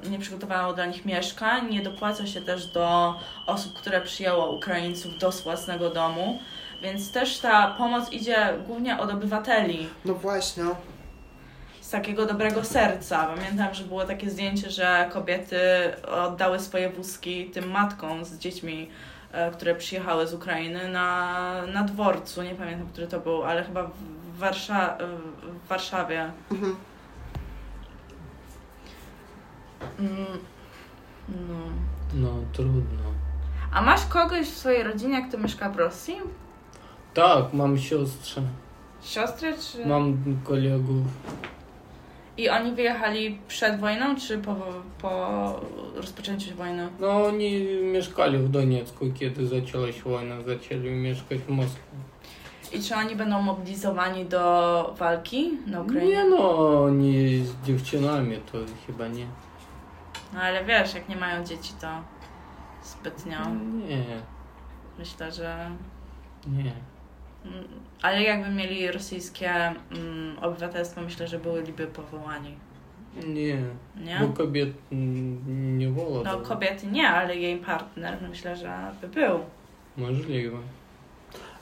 y, 0.06 0.10
nie 0.10 0.18
przygotowało 0.18 0.72
dla 0.72 0.86
nich 0.86 1.04
mieszkań, 1.04 1.70
nie 1.70 1.82
dopłaca 1.82 2.26
się 2.26 2.40
też 2.40 2.66
do 2.66 3.14
osób, 3.46 3.74
które 3.74 4.00
przyjęło 4.00 4.56
Ukraińców 4.56 5.18
do 5.18 5.30
własnego 5.30 5.90
domu, 5.90 6.38
więc 6.82 7.12
też 7.12 7.38
ta 7.38 7.74
pomoc 7.78 8.12
idzie 8.12 8.54
głównie 8.66 8.98
od 8.98 9.10
obywateli. 9.10 9.88
No 10.04 10.14
właśnie. 10.14 10.64
z 11.80 11.90
takiego 11.90 12.26
dobrego 12.26 12.64
serca. 12.64 13.24
Pamiętam, 13.26 13.74
że 13.74 13.84
było 13.84 14.04
takie 14.04 14.30
zdjęcie, 14.30 14.70
że 14.70 15.10
kobiety 15.12 15.58
oddały 16.26 16.58
swoje 16.60 16.90
wózki 16.90 17.50
tym 17.50 17.70
matkom 17.70 18.24
z 18.24 18.38
dziećmi, 18.38 18.90
e, 19.32 19.50
które 19.50 19.74
przyjechały 19.74 20.26
z 20.26 20.34
Ukrainy 20.34 20.88
na, 20.88 21.62
na 21.72 21.84
dworcu. 21.84 22.42
Nie 22.42 22.54
pamiętam, 22.54 22.88
który 22.88 23.06
to 23.06 23.20
był, 23.20 23.44
ale 23.44 23.64
chyba 23.64 23.82
w, 23.84 23.92
Warsza, 24.38 24.96
w 25.64 25.68
Warszawie. 25.68 26.30
Mhm. 26.52 26.76
Mm, 29.98 30.26
No. 31.28 31.54
No, 32.14 32.28
trudno. 32.52 33.02
A 33.72 33.82
masz 33.82 34.06
kogoś 34.06 34.46
w 34.46 34.56
swojej 34.58 34.82
rodzinie, 34.82 35.28
kto 35.28 35.38
mieszka 35.38 35.68
w 35.70 35.76
Rosji? 35.76 36.16
Tak, 37.16 37.52
mam 37.52 37.78
siostrę, 37.78 38.42
Siostrę 39.02 39.52
czy... 39.58 39.86
mam 39.86 40.36
kolegów. 40.44 41.02
I 42.36 42.48
oni 42.48 42.72
wyjechali 42.72 43.38
przed 43.48 43.80
wojną, 43.80 44.16
czy 44.16 44.38
po, 44.38 44.56
po 45.02 45.60
rozpoczęciu 45.94 46.54
wojny? 46.56 46.88
No, 47.00 47.24
oni 47.24 47.64
mieszkali 47.82 48.38
w 48.38 48.48
Doniecku, 48.48 49.06
kiedy 49.14 49.46
zaczęła 49.46 49.92
się 49.92 50.02
wojna, 50.02 50.42
zaczęli 50.42 50.90
mieszkać 50.90 51.38
w 51.38 51.48
Moskwie. 51.48 51.80
I 52.72 52.82
czy 52.82 52.94
oni 52.96 53.16
będą 53.16 53.42
mobilizowani 53.42 54.24
do 54.24 54.94
walki 54.98 55.50
na 55.66 55.80
Ukrainie? 55.80 56.06
Nie 56.08 56.24
no, 56.24 56.82
oni 56.82 57.44
z 57.44 57.66
dziewczynami 57.66 58.36
to 58.52 58.58
chyba 58.86 59.08
nie. 59.08 59.26
No 60.34 60.40
ale 60.40 60.64
wiesz, 60.64 60.94
jak 60.94 61.08
nie 61.08 61.16
mają 61.16 61.44
dzieci, 61.44 61.72
to 61.80 61.88
zbytnio 62.84 63.38
Nie, 63.88 64.04
myślę, 64.98 65.32
że. 65.32 65.70
nie. 66.46 66.72
Mm, 67.46 67.64
Ale 68.02 68.22
jakby 68.22 68.50
mieli 68.50 68.92
rosyjskie 68.92 69.50
mm, 69.50 70.38
obywatelstwo, 70.40 71.00
myślę, 71.00 71.28
że 71.28 71.38
byliby 71.38 71.86
powołani. 71.86 72.54
Nie, 73.26 73.62
Nie? 73.96 74.18
bo 74.20 74.28
kobiet 74.28 74.68
nie 74.90 75.90
wolno. 75.90 76.22
No 76.22 76.38
kobiety 76.38 76.86
nie, 76.86 77.08
ale 77.08 77.36
jej 77.36 77.56
partner 77.56 78.18
myślę, 78.28 78.56
że 78.56 78.76
by 79.00 79.08
był. 79.08 79.40
Możliwe. 79.96 80.58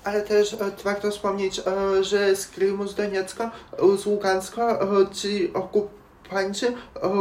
Ale 0.05 0.23
też 0.23 0.53
e, 0.53 0.57
warto 0.85 1.11
wspomnieć, 1.11 1.59
e, 1.67 2.05
że 2.05 2.37
z 2.37 2.47
Krymu, 2.47 2.89
z 2.89 2.95
Doniecka, 2.95 3.51
e, 3.95 3.99
z 3.99 4.07
Ługanska 4.07 4.79
ci 5.13 5.53
okupanci 5.53 6.67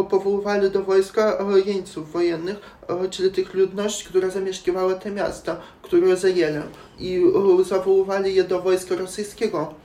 powoływali 0.09 0.71
do 0.71 0.83
wojska 0.83 1.37
jeńców 1.65 2.11
wojennych, 2.11 2.77
czyli 3.09 3.31
tych 3.31 3.53
ludność, 3.53 4.03
która 4.03 4.29
zamieszkiwała 4.29 4.95
te 4.95 5.11
miasta, 5.11 5.57
które 5.83 6.17
zajęli 6.17 6.63
i 6.99 7.23
e, 7.59 7.63
zawoływali 7.63 8.35
je 8.35 8.43
do 8.43 8.61
wojska 8.61 8.95
rosyjskiego. 8.95 9.83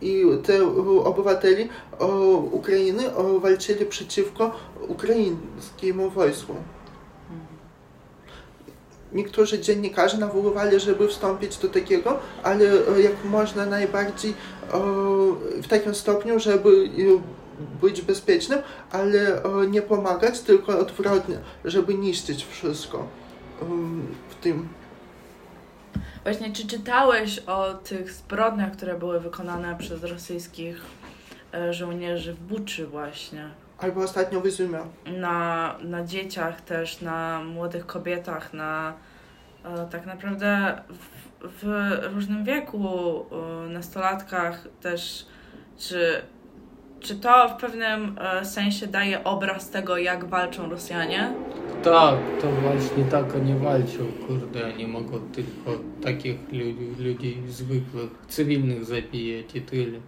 I 0.00 0.24
te 0.42 0.54
e, 0.54 0.64
obywateli 1.04 1.68
e, 2.00 2.06
Ukrainy 2.50 3.02
e, 3.06 3.40
walczyli 3.40 3.86
przeciwko 3.86 4.56
ukraińskiemu 4.88 6.10
wojsku. 6.10 6.54
niektórzy 9.12 9.58
dziennikarze 9.58 10.18
nawoływali, 10.18 10.80
żeby 10.80 11.08
wstąpić 11.08 11.56
do 11.56 11.68
takiego, 11.68 12.18
ale 12.42 12.64
jak 13.02 13.24
można 13.24 13.66
najbardziej 13.66 14.34
w 15.62 15.68
takim 15.68 15.94
stopniu, 15.94 16.40
żeby 16.40 16.90
być 17.80 18.02
bezpiecznym, 18.02 18.58
ale 18.92 19.42
nie 19.70 19.82
pomagać, 19.82 20.40
tylko 20.40 20.78
odwrotnie, 20.78 21.38
żeby 21.64 21.94
niszczyć 21.94 22.44
wszystko 22.44 23.06
w 24.30 24.34
tym. 24.42 24.68
Właśnie, 26.28 26.52
czy 26.52 26.66
czytałeś 26.66 27.38
o 27.38 27.74
tych 27.74 28.12
zbrodniach, 28.12 28.72
które 28.72 28.94
były 28.98 29.20
wykonane 29.20 29.76
przez 29.76 30.04
rosyjskich 30.04 30.82
e, 31.54 31.72
żołnierzy 31.74 32.34
w 32.34 32.40
Buczy 32.40 32.86
właśnie? 32.86 33.48
Albo 33.78 34.00
ostatnio 34.00 34.40
w 34.40 34.46
Izumie. 34.46 34.78
Na, 35.06 35.76
na 35.82 36.04
dzieciach 36.04 36.60
też, 36.60 37.00
na 37.00 37.40
młodych 37.44 37.86
kobietach, 37.86 38.52
na 38.52 38.94
e, 39.64 39.88
tak 39.90 40.06
naprawdę 40.06 40.80
w, 40.90 41.38
w 41.62 42.14
różnym 42.14 42.44
wieku, 42.44 43.24
e, 43.66 43.68
nastolatkach 43.68 44.68
też, 44.80 45.26
czy, 45.78 46.22
czy 47.00 47.16
to 47.16 47.48
w 47.48 47.60
pewnym 47.60 48.18
sensie 48.42 48.86
daje 48.86 49.24
obraz 49.24 49.70
tego, 49.70 49.96
jak 49.96 50.24
walczą 50.24 50.70
Rosjanie? 50.70 51.32
Tak, 51.82 52.18
to 52.40 52.50
właśnie 52.50 53.04
tak 53.04 53.34
oni 53.34 53.54
walczą, 53.54 53.98
kurde, 54.26 54.74
oni 54.74 54.86
mogą 54.86 55.20
tylko 55.20 55.70
takich 56.02 56.52
ludzi, 56.52 56.94
ludzi 56.98 57.42
zwykłych, 57.48 58.10
cywilnych 58.28 58.84
zabijać 58.84 59.54
i 59.54 59.62
tyle. 59.62 59.98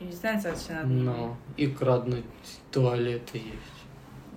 I 0.00 0.12
znęcać 0.12 0.62
się 0.62 0.74
nad 0.74 0.90
nimi. 0.90 1.02
No, 1.02 1.36
i 1.58 1.68
kradnąć 1.68 2.24
tualety 2.72 3.38
jeść. 3.38 3.78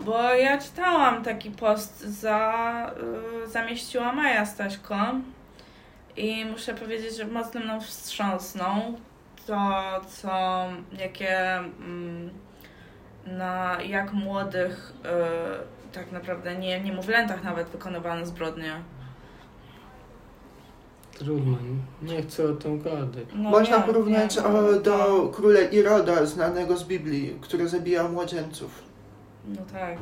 Bo 0.05 0.33
ja 0.33 0.57
czytałam 0.57 1.23
taki 1.23 1.51
post 1.51 2.01
za, 2.01 2.91
y, 3.45 3.49
zamieściła 3.49 4.13
Maja 4.13 4.45
Staśko 4.45 4.95
i 6.17 6.45
muszę 6.45 6.73
powiedzieć, 6.73 7.17
że 7.17 7.27
mocno 7.27 7.61
mną 7.61 7.81
wstrząsnął 7.81 8.97
to, 9.47 9.71
co, 10.07 10.65
jakie, 10.99 11.57
mm, 11.57 12.29
na 13.27 13.77
jak 13.81 14.13
młodych, 14.13 14.93
y, 15.05 15.80
tak 15.93 16.11
naprawdę 16.11 16.55
nie, 16.55 16.81
niemowlętach 16.81 17.43
nawet 17.43 17.69
wykonywano 17.69 18.25
zbrodnie. 18.25 18.81
Trudno, 21.19 21.57
nie 22.01 22.21
chcę 22.21 22.51
o 22.51 22.53
tym 22.53 22.81
gadać. 22.81 23.25
No 23.35 23.49
Można 23.49 23.77
wiem, 23.77 23.85
porównać 23.85 24.35
wiem, 24.35 24.45
e, 24.75 24.79
do 24.79 25.27
króla 25.33 25.61
Iroda, 25.61 26.25
znanego 26.25 26.77
z 26.77 26.83
Biblii, 26.83 27.37
który 27.41 27.67
zabijał 27.67 28.09
młodzieńców. 28.09 28.83
No 29.47 29.61
tak. 29.71 29.97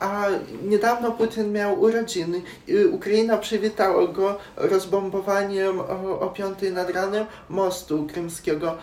A 0.00 0.26
niedawno 0.62 1.12
Putin 1.12 1.52
miał 1.52 1.80
urodziny 1.80 2.42
i 2.68 2.84
Ukraina 2.84 3.36
przywitała 3.36 4.06
go 4.06 4.38
rozbombowaniem 4.56 5.80
o, 5.80 6.20
o 6.20 6.30
5 6.30 6.58
nad 6.72 6.90
ranem 6.90 7.26
mostu 7.48 8.06
krymskiego. 8.06 8.76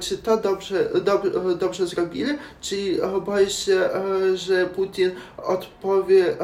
Czy 0.00 0.18
to 0.18 0.36
dobrze, 0.36 0.90
dob, 1.04 1.22
dobrze 1.58 1.86
zrobili? 1.86 2.32
Czy 2.60 3.00
boisz 3.24 3.66
się, 3.66 3.88
że 4.34 4.66
Putin 4.66 5.10
odpowie 5.36 6.36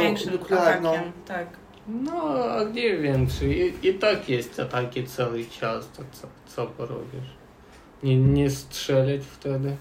większym 0.00 0.32
nuklearną? 0.32 0.90
atakiem, 0.90 1.12
tak. 1.26 1.46
No, 1.88 2.22
a 2.34 2.64
gdzie 2.64 2.98
więcej? 2.98 3.76
I, 3.82 3.88
I 3.88 3.94
tak 3.94 4.28
jest 4.28 4.60
ataki 4.60 5.06
cały 5.06 5.44
czas, 5.44 5.88
to 5.96 6.02
co, 6.12 6.26
co 6.46 6.66
porobisz? 6.66 7.30
Nie, 8.02 8.16
nie 8.16 8.50
strzelać 8.50 9.20
wtedy? 9.30 9.76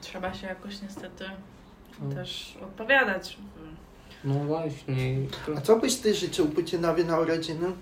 Trzeba 0.00 0.34
się 0.34 0.46
jakoś 0.46 0.82
niestety 0.82 1.24
No. 2.02 2.14
też 2.14 2.58
odpowiadać. 2.62 3.36
No 4.24 4.34
właśnie, 4.34 5.16
A 5.56 5.60
co 5.60 5.76
byś 5.76 5.96
ty 5.96 6.14
życzył 6.14 6.46
Putinowi 6.46 7.04
na 7.04 7.20
urodziny? 7.20 7.72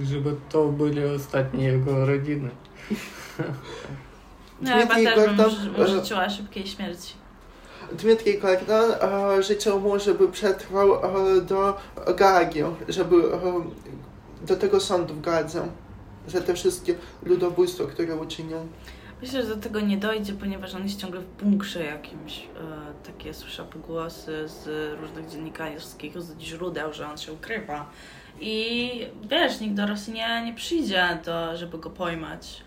żeby 0.00 0.36
to 0.48 0.68
byli 0.68 1.04
ostatnie 1.04 1.64
jego 1.64 2.06
rodziny. 2.06 2.50
No, 4.60 4.70
ja 4.70 4.78
chyba 4.78 4.94
Dmitrij 4.94 5.14
też 5.14 5.26
bym 5.26 5.36
Gordon, 5.36 5.82
e, 5.82 5.88
życzyła 5.88 6.30
szybkiej 6.30 6.66
śmierci. 6.66 7.14
Dmitrij 7.92 8.38
Gordon 8.38 8.90
e, 9.00 9.42
życzył 9.42 9.80
mu, 9.80 9.98
żeby 9.98 10.28
przetrwał 10.28 10.94
e, 10.94 11.40
do 11.40 11.76
Gagi, 12.16 12.60
żeby 12.88 13.16
e, 13.16 14.46
do 14.46 14.56
tego 14.56 14.80
sądu 14.80 15.14
w 15.14 15.20
Gadze 15.20 15.68
za 16.28 16.40
te 16.40 16.54
wszystkie 16.54 16.94
ludobójstwa, 17.22 17.84
które 17.84 18.16
uczynił. 18.16 18.58
Myślę, 19.22 19.42
że 19.42 19.48
do 19.48 19.56
tego 19.56 19.80
nie 19.80 19.96
dojdzie, 19.96 20.32
ponieważ 20.32 20.74
on 20.74 20.82
jest 20.82 21.00
ciągle 21.00 21.20
w 21.20 21.26
bunkrze 21.26 21.84
jakimś. 21.84 22.38
E, 22.38 22.46
takie 23.06 23.34
słyszę 23.34 23.64
pogłosy 23.64 24.48
z 24.48 24.66
różnych 25.00 25.30
dziennikarskich 25.30 26.14
źródeł, 26.40 26.92
że 26.92 27.08
on 27.08 27.18
się 27.18 27.32
ukrywa. 27.32 27.90
I 28.40 28.90
wiesz, 29.30 29.60
nikt 29.60 29.74
do 29.74 29.86
Rosji 29.86 30.12
nie, 30.12 30.42
nie 30.44 30.54
przyjdzie, 30.54 31.18
do, 31.24 31.56
żeby 31.56 31.78
go 31.78 31.90
pojmać, 31.90 32.62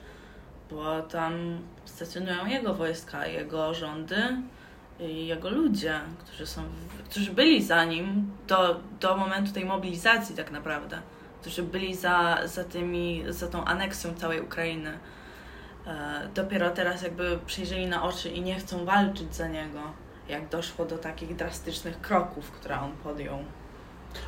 bo 0.72 1.02
tam 1.02 1.60
stacjonują 1.86 2.46
jego 2.46 2.74
wojska, 2.74 3.28
jego 3.28 3.74
rządy 3.74 4.18
i 5.00 5.28
jego 5.28 5.50
ludzie, 5.50 6.00
którzy 6.20 6.48
są, 6.48 6.63
którzy 7.10 7.32
byli 7.32 7.63
za 7.63 7.86
nim 7.86 8.32
do, 8.48 8.80
do 9.00 9.18
momentu 9.18 9.52
tej 9.52 9.65
mobilizacji 9.65 10.36
tak 10.36 10.52
naprawdę, 10.52 11.02
którzy 11.41 11.63
byli 11.63 11.96
za, 11.96 12.38
za, 12.46 12.63
tymi, 12.63 13.24
za 13.30 13.48
tą 13.48 13.65
aneksją 13.65 14.13
całej 14.13 14.41
Ukrainy. 14.41 15.00
E, 15.88 16.28
dopiero 16.36 16.69
teraz 16.69 17.02
jakby 17.02 17.39
przyjrzeli 17.45 17.88
na 17.88 18.04
oczy 18.04 18.30
i 18.30 18.41
nie 18.41 18.56
chcą 18.56 18.86
walczyć 18.86 19.36
za 19.36 19.48
niego, 19.48 19.80
jak 20.30 20.50
doszło 20.50 20.86
do 20.86 20.98
takich 20.98 21.36
drastycznych 21.36 22.02
kroków, 22.02 22.52
które 22.52 22.80
on 22.80 22.91
podjął. 23.04 23.38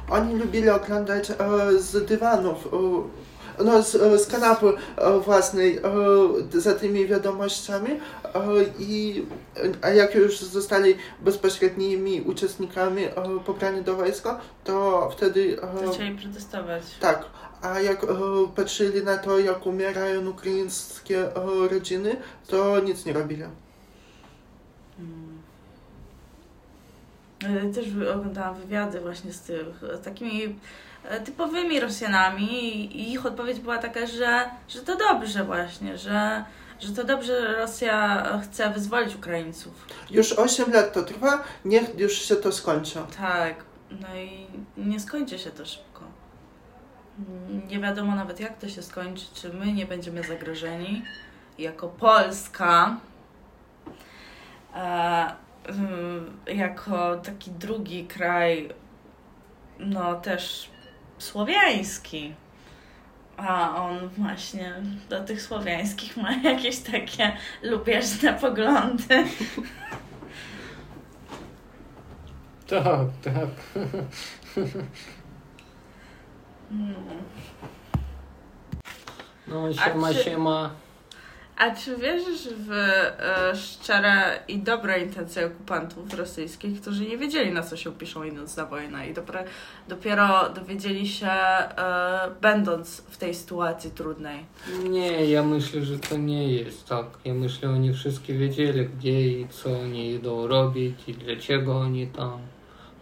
Oni 0.09 0.35
lubili 0.35 0.69
oglądać 0.69 1.31
e, 1.31 1.35
z 1.79 2.05
dywanów, 2.05 2.67
no 3.65 3.83
z, 3.83 3.95
e, 3.95 4.19
z 4.19 4.27
kanapy 4.27 4.65
e, 4.97 5.19
własnej 5.19 5.77
e, 5.77 5.81
za 6.61 6.73
tymi 6.73 7.07
wiadomościami 7.07 7.89
i 8.79 9.25
a 9.81 9.89
jak 9.89 10.15
już 10.15 10.39
zostali 10.39 10.95
bezpośrednimi 11.21 12.21
uczestnikami 12.21 13.01
pobrani 13.45 13.81
do 13.81 13.95
wojska, 13.95 14.39
to 14.63 15.09
wtedy 15.17 15.57
Zaczęli 15.85 16.17
protestować. 16.17 16.83
tak, 16.99 17.25
a 17.61 17.79
jak 17.79 18.03
e, 18.03 18.07
patrzyli 18.55 19.03
na 19.03 19.17
to, 19.17 19.39
jak 19.39 19.65
umierają 19.65 20.29
ukraińskie 20.29 21.35
e, 21.35 21.67
rodziny, 21.67 22.15
to 22.47 22.79
nic 22.79 23.05
nie 23.05 23.13
robili. 23.13 23.43
Mm. 24.99 25.41
E, 27.69 27.73
Też 27.73 27.85
oglądałam 28.15 28.55
wywiady 28.55 28.99
właśnie 29.01 29.33
z 29.33 29.41
tych, 29.41 29.65
z 30.01 30.03
takimi 30.03 30.59
typowymi 31.25 31.79
Rosjanami 31.79 32.51
i 32.95 33.11
ich 33.13 33.25
odpowiedź 33.25 33.59
była 33.59 33.77
taka, 33.77 34.07
że, 34.07 34.49
że 34.67 34.81
to 34.81 34.95
dobrze 34.95 35.43
właśnie, 35.43 35.97
że, 35.97 36.43
że 36.79 36.93
to 36.93 37.03
dobrze, 37.03 37.41
że 37.41 37.55
Rosja 37.55 38.27
chce 38.43 38.69
wyzwolić 38.69 39.15
Ukraińców. 39.15 39.73
Już 40.09 40.33
8 40.33 40.73
lat 40.73 40.93
to 40.93 41.03
trwa, 41.03 41.43
niech 41.65 41.99
już 41.99 42.13
się 42.13 42.35
to 42.35 42.51
skończy. 42.51 42.99
Tak, 43.17 43.55
no 43.91 44.07
i 44.15 44.47
nie 44.77 44.99
skończy 44.99 45.39
się 45.39 45.49
to 45.49 45.65
szybko. 45.65 46.03
Nie 47.67 47.79
wiadomo 47.79 48.15
nawet 48.15 48.39
jak 48.39 48.57
to 48.57 48.69
się 48.69 48.81
skończy, 48.81 49.25
czy 49.33 49.53
my 49.53 49.73
nie 49.73 49.85
będziemy 49.85 50.23
zagrożeni 50.23 51.03
jako 51.57 51.87
Polska, 51.87 52.97
e, 54.75 55.35
jako 56.47 57.17
taki 57.17 57.51
drugi 57.51 58.07
kraj, 58.07 58.69
no 59.79 60.15
też 60.15 60.69
słowiański. 61.17 62.33
A 63.37 63.83
on 63.83 64.09
właśnie 64.09 64.73
do 65.09 65.23
tych 65.23 65.41
słowiańskich 65.41 66.17
ma 66.17 66.31
jakieś 66.51 66.79
takie 66.79 67.37
lubieżne 67.63 68.33
poglądy. 68.33 69.23
Tak, 72.67 73.07
tak. 73.23 73.49
Mm. 76.71 76.95
No, 79.47 79.73
siema, 79.73 80.13
czy- 80.13 80.23
siema. 80.23 80.71
A 81.57 81.75
czy 81.75 81.97
wierzysz 81.97 82.49
w 82.67 82.71
e, 82.71 83.55
szczere 83.55 84.39
i 84.47 84.59
dobre 84.59 84.99
intencje 84.99 85.45
okupantów 85.45 86.13
rosyjskich, 86.13 86.81
którzy 86.81 87.05
nie 87.05 87.17
wiedzieli 87.17 87.51
na 87.51 87.63
co 87.63 87.77
się 87.77 87.91
piszą 87.91 88.23
idąc 88.23 88.57
na 88.57 88.65
wojnę 88.65 89.09
i 89.09 89.13
dopiero, 89.13 89.39
dopiero 89.87 90.49
dowiedzieli 90.49 91.07
się 91.07 91.27
e, 91.27 92.31
będąc 92.41 92.97
w 92.97 93.17
tej 93.17 93.33
sytuacji 93.33 93.91
trudnej? 93.91 94.45
Nie, 94.89 95.25
ja 95.25 95.43
myślę, 95.43 95.81
że 95.81 95.99
to 95.99 96.17
nie 96.17 96.53
jest 96.53 96.87
tak. 96.87 97.05
Ja 97.25 97.33
myślę, 97.33 97.69
oni 97.69 97.93
wszystkie 97.93 98.33
wiedzieli, 98.33 98.85
gdzie 98.85 99.27
i 99.27 99.47
co 99.47 99.79
oni 99.79 100.11
idą 100.11 100.47
robić 100.47 100.95
i 101.07 101.13
dlaczego 101.13 101.77
oni 101.77 102.07
tam. 102.07 102.39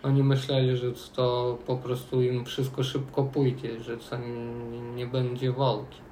Oni 0.03 0.23
myśleli, 0.23 0.77
że 0.77 0.91
to 1.15 1.57
po 1.67 1.77
prostu 1.77 2.21
im 2.21 2.45
wszystko 2.45 2.83
szybko 2.83 3.23
pójdzie, 3.23 3.79
że 3.79 3.97
to 3.97 4.17
nie 4.95 5.07
będzie 5.07 5.51
walki. 5.51 6.04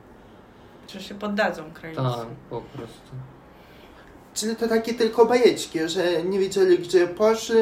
Czy 0.88 1.04
się 1.04 1.16
poddadzą 1.16 1.68
Ukraińcy? 1.68 2.02
Tak, 2.02 2.28
po 2.50 2.62
prostu. 2.62 3.12
Czyli 4.34 4.56
to 4.56 4.68
takie 4.68 4.94
tylko 4.94 5.26
bajeczki, 5.26 5.80
że 5.90 6.24
nie 6.24 6.40
wiedzieli 6.40 6.80
gdzie 6.80 7.08
poszli, 7.08 7.56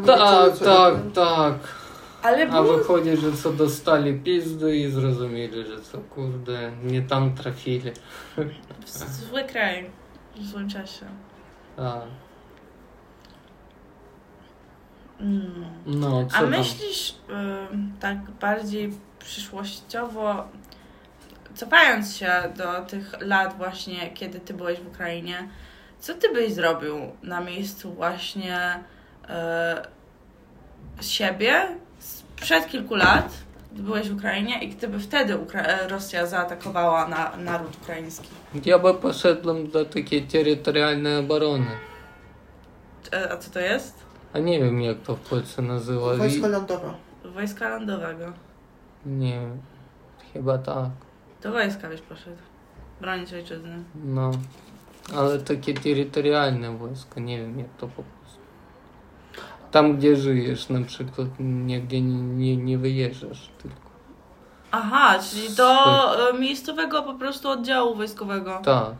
nie 0.00 0.06
Tak, 0.06 0.44
wiedzieli 0.52 0.64
tak, 0.66 0.94
robią. 0.94 1.10
tak. 1.12 1.54
Ale 2.22 2.48
A 2.48 2.62
było... 2.62 2.76
wychodzi, 2.78 3.16
że 3.16 3.32
co 3.32 3.52
dostali 3.52 4.14
pizdy 4.20 4.76
i 4.76 4.90
zrozumieli, 4.90 5.66
że 5.66 5.80
co 5.80 5.98
kurde, 5.98 6.72
nie 6.84 7.02
tam 7.02 7.34
trafili. 7.34 7.92
w 8.84 8.90
zły 8.90 9.44
kraj. 9.44 9.90
W 10.36 10.44
złym 10.46 10.68
czasie. 10.68 11.06
A, 11.76 12.00
Mm. 15.20 15.64
no, 15.86 16.26
co 16.26 16.36
A 16.36 16.42
myślisz 16.42 17.14
ym, 17.72 17.92
tak 18.00 18.18
bardziej 18.40 18.92
przyszłościowo, 19.18 20.44
cofając 21.56 22.16
się 22.16 22.32
do 22.56 22.84
tych 22.84 23.14
lat 23.20 23.56
właśnie, 23.56 24.10
kiedy 24.10 24.40
ty 24.40 24.54
byłeś 24.54 24.80
w 24.80 24.86
Ukrainie, 24.86 25.48
co 26.00 26.14
ty 26.14 26.32
byś 26.32 26.52
zrobił 26.52 26.96
na 27.22 27.40
miejscu 27.40 27.92
właśnie 27.92 28.80
yy, 29.28 31.02
siebie 31.02 31.68
sprzed 31.98 32.66
kilku 32.66 32.94
lat, 32.94 33.28
gdy 33.72 33.82
byłeś 33.82 34.08
w 34.10 34.16
Ukrainie 34.16 34.64
i 34.64 34.68
gdyby 34.68 34.98
wtedy 34.98 35.38
Ukra 35.38 35.62
e, 35.62 35.88
Rosja 35.88 36.26
zaatakowała 36.26 37.08
na, 37.08 37.36
naród 37.36 37.76
ukraiński? 37.82 38.28
Ja 38.64 38.78
by 38.78 38.94
poszedł 38.94 39.68
do 39.68 39.84
takiej 39.84 40.22
terytorialnej 40.22 41.16
obrony. 41.16 41.66
E, 43.12 43.32
a, 43.32 43.36
co 43.36 43.50
to 43.50 43.60
jest? 43.60 43.94
A 44.32 44.38
nie 44.38 44.60
wiem 44.60 44.82
jak 44.82 45.00
to 45.00 45.16
w 45.16 45.20
Polsce 45.20 45.62
nazywa. 45.62 46.16
Wojsko 46.16 46.48
lądowe. 46.48 46.94
Wojska 47.24 47.68
lądowego. 47.68 48.32
Nie, 49.06 49.40
chyba 50.32 50.58
tak. 50.58 51.05
Do 51.46 51.52
wojska 51.52 51.88
byś 51.88 52.00
poszedł. 52.00 52.36
Bronić 53.00 53.32
ojczyzny. 53.32 53.84
No. 54.04 54.30
Ale 55.16 55.38
takie 55.38 55.74
terytorialne 55.74 56.78
wojsko, 56.78 57.20
nie 57.20 57.38
wiem 57.38 57.58
jak 57.58 57.68
to 57.78 57.86
po 57.88 58.02
prostu. 58.02 58.40
Tam 59.70 59.96
gdzie 59.96 60.16
żyjesz, 60.16 60.68
na 60.68 60.80
przykład 60.80 61.28
nigdzie 61.38 62.00
nie, 62.00 62.22
nie, 62.22 62.56
nie 62.56 62.78
wyjeżdżasz 62.78 63.50
tylko. 63.62 63.90
Aha, 64.70 65.18
czyli 65.30 65.56
do 65.56 66.30
e, 66.30 66.38
miejscowego 66.38 67.02
po 67.02 67.14
prostu 67.14 67.48
oddziału 67.48 67.94
wojskowego. 67.94 68.60
Tak. 68.64 68.94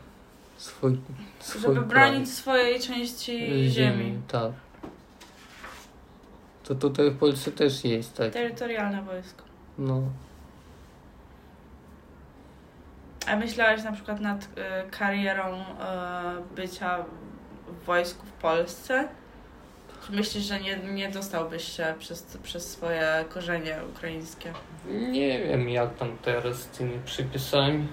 Swój, 0.56 0.98
swój 1.40 1.62
Żeby 1.62 1.74
kraj. 1.74 1.88
bronić 1.88 2.28
swojej 2.28 2.80
części 2.80 3.68
ziemi. 3.70 4.18
Tak. 4.28 4.52
To 6.64 6.74
tutaj 6.74 7.10
w 7.10 7.18
Polsce 7.18 7.52
też 7.52 7.84
jest 7.84 8.16
tak. 8.16 8.32
Terytorialne 8.32 9.02
wojsko. 9.02 9.42
No. 9.78 10.02
A 13.26 13.36
myślałeś 13.36 13.84
na 13.84 13.92
przykład 13.92 14.20
nad 14.20 14.48
e, 14.56 14.84
karierą 14.90 15.44
e, 15.54 15.62
bycia 16.56 17.04
w 17.68 17.84
wojsku 17.84 18.26
w 18.26 18.32
Polsce? 18.32 19.08
Czy 20.06 20.12
myślisz, 20.12 20.44
że 20.44 20.60
nie, 20.60 20.76
nie 20.76 21.08
dostałbyś 21.08 21.76
się 21.76 21.94
przez, 21.98 22.38
przez 22.42 22.70
swoje 22.70 23.24
korzenie 23.28 23.76
ukraińskie? 23.96 24.52
Nie 25.10 25.38
wiem 25.38 25.68
jak 25.68 25.94
tam 25.94 26.08
teraz 26.22 26.56
z 26.56 26.66
tymi 26.66 26.98
przepisami. 27.04 27.86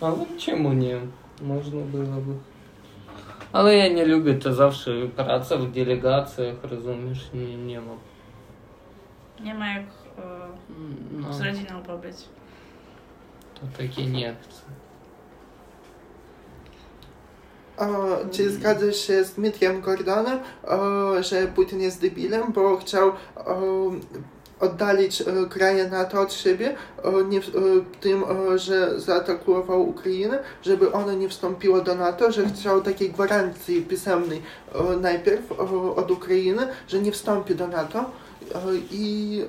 Ale 0.00 0.16
czemu 0.38 0.72
nie? 0.72 0.96
Można 1.42 1.80
byłoby. 1.80 2.34
Ale 3.52 3.76
ja 3.76 3.88
nie 3.88 4.04
lubię 4.04 4.34
to 4.34 4.54
zawsze 4.54 4.90
praca 5.16 5.56
w 5.56 5.70
delegacjach, 5.72 6.54
rozumiesz? 6.62 7.30
Nie, 7.34 7.56
nie 7.56 7.80
ma. 7.80 7.92
Nie 9.40 9.54
ma 9.54 9.68
jak 9.68 9.82
e, 9.82 10.22
No, 11.12 11.32
z 11.32 11.40
rodziną 11.40 11.82
pobyć. 11.82 12.16
To 13.72 13.78
takie 13.78 14.06
nie 14.06 14.36
chcę. 14.42 14.64
O, 17.78 18.16
czy 18.30 18.50
zgadzasz 18.50 18.96
się 18.96 19.24
z 19.24 19.32
Dmitriem 19.32 19.80
Gordonem, 19.80 20.38
o, 20.64 21.22
że 21.22 21.46
Putin 21.46 21.80
jest 21.80 22.00
debilem, 22.00 22.52
bo 22.52 22.76
chciał 22.76 23.12
o, 23.36 23.54
oddalić 24.60 25.20
e, 25.20 25.24
kraje 25.50 25.88
NATO 25.88 26.20
od 26.20 26.32
siebie, 26.32 26.74
o, 27.02 27.22
nie, 27.22 27.38
o, 27.38 27.42
tym, 28.00 28.24
o, 28.24 28.58
że 28.58 29.00
zaatakował 29.00 29.88
Ukrainę, 29.88 30.38
żeby 30.62 30.92
ona 30.92 31.14
nie 31.14 31.28
wstąpiła 31.28 31.80
do 31.80 31.94
NATO, 31.94 32.32
że 32.32 32.48
chciał 32.48 32.82
takiej 32.82 33.10
gwarancji 33.10 33.82
pisemnej 33.82 34.42
najpierw 35.00 35.52
od 35.96 36.10
Ukrainy, 36.10 36.68
że 36.88 36.98
nie 36.98 37.12
wstąpi 37.12 37.54
do 37.54 37.68
NATO 37.68 38.10
i 38.90 39.42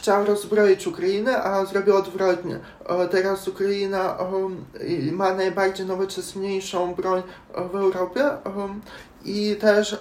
chciał 0.00 0.24
rozbroić 0.24 0.86
Ukrainę, 0.86 1.42
a 1.42 1.64
zrobił 1.64 1.96
odwrotnie. 1.96 2.58
Teraz 3.10 3.48
Ukraina 3.48 4.18
ma 5.12 5.34
najbardziej 5.34 5.86
nowoczesniejszą 5.86 6.94
broń 6.94 7.22
w 7.72 7.74
Europie 7.74 8.24
i 9.24 9.56
też 9.60 9.96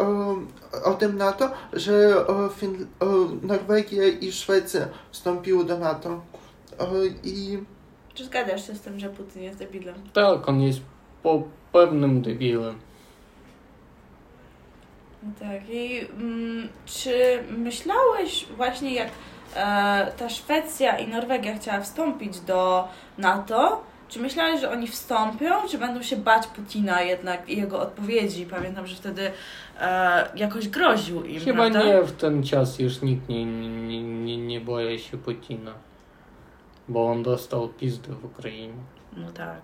o, 0.83 0.93
tym 0.93 1.17
NATO, 1.17 1.51
że 1.73 2.25
fin, 2.55 2.87
Norwegia 3.41 4.07
i 4.07 4.31
Szwecja 4.31 4.87
wstąpiły 5.11 5.65
do 5.65 5.77
NATO. 5.77 6.21
I 7.23 7.59
Czy 8.13 8.25
zgadzasz 8.25 8.67
się 8.67 8.75
z 8.75 8.81
tym, 8.81 8.99
że 8.99 9.09
Putin 9.09 9.43
jest 9.43 9.59
debilem? 9.59 9.95
Tak, 10.13 10.49
on 10.49 10.61
jest 10.61 10.79
po 11.23 11.43
pewnym 11.71 12.21
debilem. 12.21 12.75
Tak, 15.39 15.69
i 15.69 15.99
mm, 15.99 16.69
czy 16.85 17.43
myślałeś 17.57 18.47
właśnie 18.57 18.93
jak 18.93 19.09
ta 20.17 20.29
Szwecja 20.29 20.97
i 20.97 21.07
Norwegia 21.07 21.55
chciała 21.55 21.81
wstąpić 21.81 22.39
do 22.39 22.87
NATO, 23.17 23.83
czy 24.09 24.19
myślałeś, 24.19 24.61
że 24.61 24.71
oni 24.71 24.87
wstąpią, 24.87 25.49
czy 25.69 25.77
będą 25.77 26.01
się 26.01 26.17
bać 26.17 26.47
Putina 26.47 27.01
jednak 27.01 27.49
i 27.49 27.57
jego 27.57 27.79
odpowiedzi? 27.81 28.45
Pamiętam, 28.45 28.87
że 28.87 28.95
wtedy 28.95 29.31
e, 29.79 30.29
jakoś 30.35 30.67
groził 30.67 31.23
im, 31.23 31.41
Chyba 31.41 31.69
prawda? 31.69 31.83
nie 31.83 32.01
w 32.01 32.11
ten 32.11 32.43
czas 32.43 32.79
już 32.79 33.01
nikt 33.01 33.29
nie, 33.29 33.45
nie, 33.45 34.01
nie, 34.03 34.37
nie 34.37 34.61
boi 34.61 34.99
się 34.99 35.17
Putina. 35.17 35.73
Bo 36.87 37.11
on 37.11 37.23
dostał 37.23 37.67
pizdę 37.67 38.13
w 38.13 38.25
Ukrainie. 38.25 38.73
No 39.17 39.31
tak. 39.31 39.61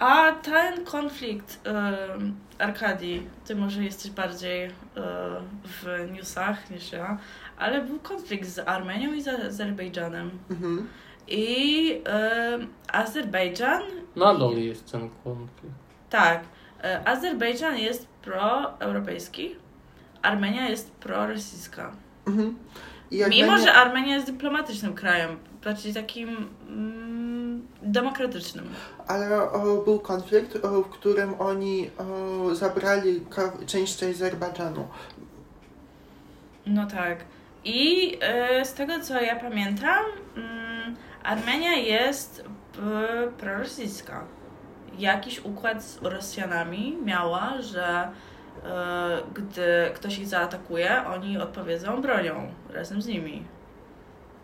A 0.00 0.32
ten 0.32 0.84
konflikt, 0.84 1.60
um, 1.66 2.36
Arkadii, 2.58 3.26
ty 3.44 3.56
może 3.56 3.84
jesteś 3.84 4.10
bardziej 4.10 4.64
e, 4.64 4.70
w 5.64 6.10
newsach 6.12 6.70
niż 6.70 6.92
ja, 6.92 7.18
ale 7.58 7.84
był 7.84 7.98
konflikt 7.98 8.48
z 8.48 8.58
Armenią 8.58 9.12
i 9.12 9.22
z 9.22 9.28
Azerbejdżanem. 9.28 10.30
mhm. 10.50 10.88
I 11.28 12.02
Azerbejdżan, 12.92 13.82
Nadal 14.16 14.52
jest 14.52 14.92
ten 14.92 15.10
konflikt. 15.24 15.74
tak, 16.10 16.44
e, 16.84 17.08
Azerbejdżan 17.08 17.78
jest 17.78 18.08
proeuropejski, 18.22 19.56
Armenia 20.22 20.68
jest 20.68 20.92
prorosyjska. 20.92 21.92
Mhm. 22.26 22.58
Mimo, 23.30 23.58
że 23.58 23.72
Armenia 23.72 24.14
jest 24.14 24.26
dyplomatycznym 24.26 24.94
krajem, 24.94 25.30
bardziej 25.64 25.94
takim 25.94 26.48
mm, 26.68 27.39
demokratycznym. 27.82 28.68
Ale 29.06 29.50
o, 29.52 29.82
był 29.84 29.98
konflikt, 30.00 30.64
o, 30.64 30.82
w 30.82 30.88
którym 30.88 31.34
oni 31.38 31.90
o, 31.98 32.54
zabrali 32.54 33.20
ka- 33.30 33.52
część 33.66 34.02
Azerbejdżanu. 34.02 34.88
No 36.66 36.86
tak. 36.86 37.24
I 37.64 38.18
e, 38.20 38.64
z 38.64 38.74
tego 38.74 39.00
co 39.00 39.20
ja 39.20 39.36
pamiętam, 39.40 40.04
mm, 40.36 40.96
Armenia 41.22 41.72
jest 41.72 42.44
e, 42.78 43.28
prorosyjska. 43.30 44.24
Jakiś 44.98 45.44
układ 45.44 45.84
z 45.84 46.02
Rosjanami 46.02 46.98
miała, 47.04 47.62
że 47.62 48.10
e, 48.64 49.22
gdy 49.34 49.90
ktoś 49.94 50.18
ich 50.18 50.26
zaatakuje, 50.26 51.04
oni 51.06 51.38
odpowiedzą 51.38 52.02
bronią 52.02 52.48
razem 52.70 53.02
z 53.02 53.06
nimi. 53.06 53.44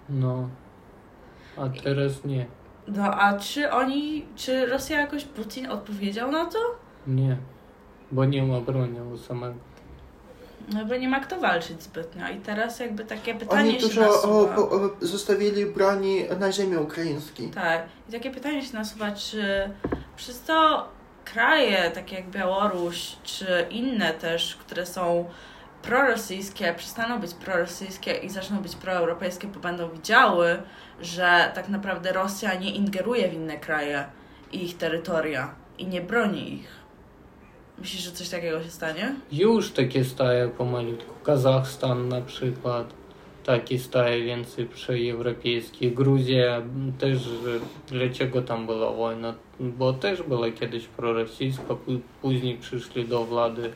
No. 0.08 0.48
A 1.56 1.68
teraz 1.84 2.24
nie. 2.24 2.46
No 2.88 3.04
a 3.04 3.38
czy 3.38 3.70
oni, 3.70 4.26
czy 4.36 4.66
Rosja 4.66 5.00
jakoś 5.00 5.24
Putin 5.24 5.70
odpowiedział 5.70 6.30
na 6.30 6.46
to? 6.46 6.58
Nie. 7.06 7.36
Bo 8.12 8.24
nie 8.24 8.42
ma 8.42 8.60
broni 8.60 9.00
u 9.00 9.18
samego. 9.18 9.54
No 10.72 10.84
bo 10.84 10.96
nie 10.96 11.08
ma 11.08 11.20
kto 11.20 11.40
walczyć 11.40 11.82
zbytnio. 11.82 12.28
I 12.28 12.40
teraz 12.40 12.80
jakby 12.80 13.04
takie 13.04 13.34
pytanie 13.34 13.70
Oni 13.70 13.80
się 13.80 13.86
dużo 13.86 14.00
o, 14.00 14.04
nasuwa. 14.04 14.54
po, 14.54 14.70
o, 14.70 14.90
zostawili 15.00 15.66
broni 15.66 16.24
na 16.40 16.52
ziemi 16.52 16.76
ukraińskiej. 16.76 17.48
Tak. 17.48 17.82
I 18.08 18.12
takie 18.12 18.30
pytanie 18.30 18.62
się 18.62 18.74
nasuwa, 18.74 19.12
czy 19.12 19.70
przez 20.16 20.42
to 20.42 20.88
kraje 21.24 21.90
takie 21.90 22.16
jak 22.16 22.30
Białoruś, 22.30 23.16
czy 23.24 23.66
inne 23.70 24.12
też, 24.14 24.56
które 24.56 24.86
są 24.86 25.24
prorosyjskie, 25.86 26.74
przestaną 26.76 27.20
być 27.20 27.34
prorosyjskie 27.34 28.12
i 28.12 28.30
zaczną 28.30 28.58
być 28.58 28.76
proeuropejskie, 28.76 29.48
bo 29.48 29.60
będą 29.60 29.90
widziały, 29.90 30.62
że 31.00 31.52
tak 31.54 31.68
naprawdę 31.68 32.12
Rosja 32.12 32.54
nie 32.54 32.70
ingeruje 32.70 33.28
w 33.28 33.34
inne 33.34 33.58
kraje 33.58 34.04
i 34.52 34.64
ich 34.64 34.76
terytoria 34.76 35.54
i 35.78 35.86
nie 35.86 36.00
broni 36.00 36.54
ich. 36.54 36.68
Myślisz, 37.78 38.02
że 38.02 38.12
coś 38.12 38.28
takiego 38.28 38.62
się 38.62 38.70
stanie? 38.70 39.14
Już 39.32 39.70
takie 39.70 40.04
staje 40.04 40.48
pomalutku. 40.48 41.14
Kazachstan 41.24 42.08
na 42.08 42.20
przykład. 42.20 42.94
taki 43.44 43.78
staje 43.78 44.24
więcej 44.24 44.66
proeuropejski. 44.66 45.92
Gruzja 45.92 46.62
też, 46.98 47.18
dlaczego 47.88 48.42
tam 48.42 48.66
była 48.66 48.92
wojna? 48.92 49.34
Bo 49.60 49.92
też 49.92 50.22
była 50.22 50.50
kiedyś 50.50 50.86
prorosyjska, 50.86 51.76
później 52.22 52.58
przyszli 52.58 53.04
do 53.08 53.24
władzy 53.24 53.70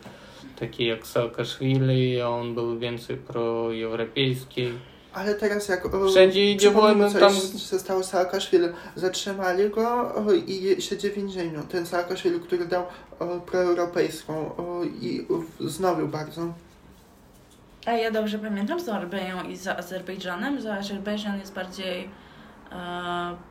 takie 0.61 0.87
jak 0.87 1.07
Saakaszwili, 1.07 2.21
a 2.21 2.29
on 2.29 2.55
był 2.55 2.79
więcej 2.79 3.17
proeuropejski. 3.17 4.69
Ale 5.13 5.35
teraz 5.35 5.69
jak 5.69 5.89
Wszędzie 6.11 6.51
idzie 6.51 6.71
wojna, 6.71 7.11
tam... 7.11 7.35
się 7.35 7.79
stało 7.79 8.03
Saakaszwili, 8.03 8.65
zatrzymali 8.97 9.71
go 9.71 10.15
i 10.47 10.83
siedzi 10.83 11.11
w 11.11 11.15
więzieniu. 11.15 11.63
Ten 11.63 11.87
Saakaszwili, 11.87 12.41
który 12.41 12.67
dał 12.67 12.85
proeuropejską 13.47 14.51
i 15.01 15.27
znowu 15.61 16.09
bardzo. 16.09 16.55
A 17.87 17.93
ja 17.93 18.11
dobrze 18.11 18.39
pamiętam 18.39 18.81
z 18.81 18.89
Armenią 18.89 19.49
i 19.49 19.57
z 19.57 19.69
Azerbejdżanem, 19.69 20.61
że 20.61 20.75
Azerbejdżan 20.75 21.39
jest 21.39 21.55
bardziej... 21.55 22.09
E... 22.73 23.50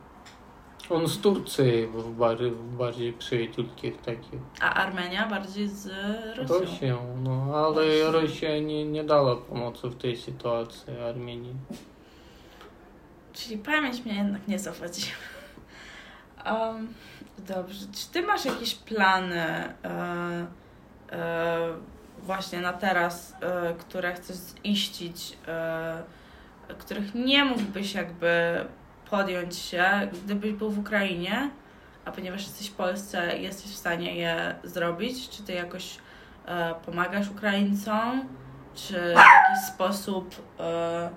On 0.90 1.08
z 1.08 1.20
Turcji 1.20 1.86
w 1.86 2.10
bardziej, 2.10 2.52
bardziej 2.78 3.12
przyjaciółskich 3.12 4.00
takich. 4.00 4.40
A 4.60 4.74
Armenia 4.74 5.28
bardziej 5.28 5.68
z 5.68 5.86
Rosją. 6.36 6.58
Rosją, 6.60 7.16
no 7.22 7.66
ale 7.66 8.12
Rosja 8.12 8.58
nie, 8.58 8.84
nie 8.84 9.04
dała 9.04 9.36
pomocy 9.36 9.88
w 9.88 9.96
tej 9.96 10.16
sytuacji 10.16 10.98
Armenii. 10.98 11.54
Czyli 13.32 13.58
pamięć 13.58 14.04
mnie 14.04 14.14
jednak 14.14 14.48
nie 14.48 14.58
zawadzi. 14.58 15.06
Um, 16.46 16.94
dobrze, 17.38 17.86
czy 17.92 18.10
ty 18.12 18.22
masz 18.22 18.44
jakieś 18.44 18.74
plany 18.74 19.36
e, 19.36 20.46
e, 21.12 21.68
właśnie 22.22 22.60
na 22.60 22.72
teraz, 22.72 23.34
e, 23.40 23.74
które 23.74 24.14
chcesz 24.14 24.36
ziścić, 24.66 25.38
e, 25.48 26.02
których 26.78 27.14
nie 27.14 27.44
mógłbyś 27.44 27.94
jakby 27.94 28.64
podjąć 29.10 29.56
się, 29.56 29.84
gdybyś 30.24 30.52
był 30.52 30.70
w 30.70 30.78
Ukrainie, 30.78 31.50
a 32.04 32.12
ponieważ 32.12 32.42
jesteś 32.42 32.70
w 32.70 32.74
Polsce, 32.74 33.38
jesteś 33.38 33.70
w 33.70 33.76
stanie 33.76 34.16
je 34.16 34.54
zrobić? 34.64 35.28
Czy 35.28 35.42
ty 35.42 35.52
jakoś 35.52 35.98
e, 36.46 36.74
pomagasz 36.86 37.30
Ukraińcom? 37.30 38.28
Czy 38.74 38.94
w 38.94 39.16
jakiś 39.16 39.64
sposób. 39.74 40.34
E... 40.60 41.10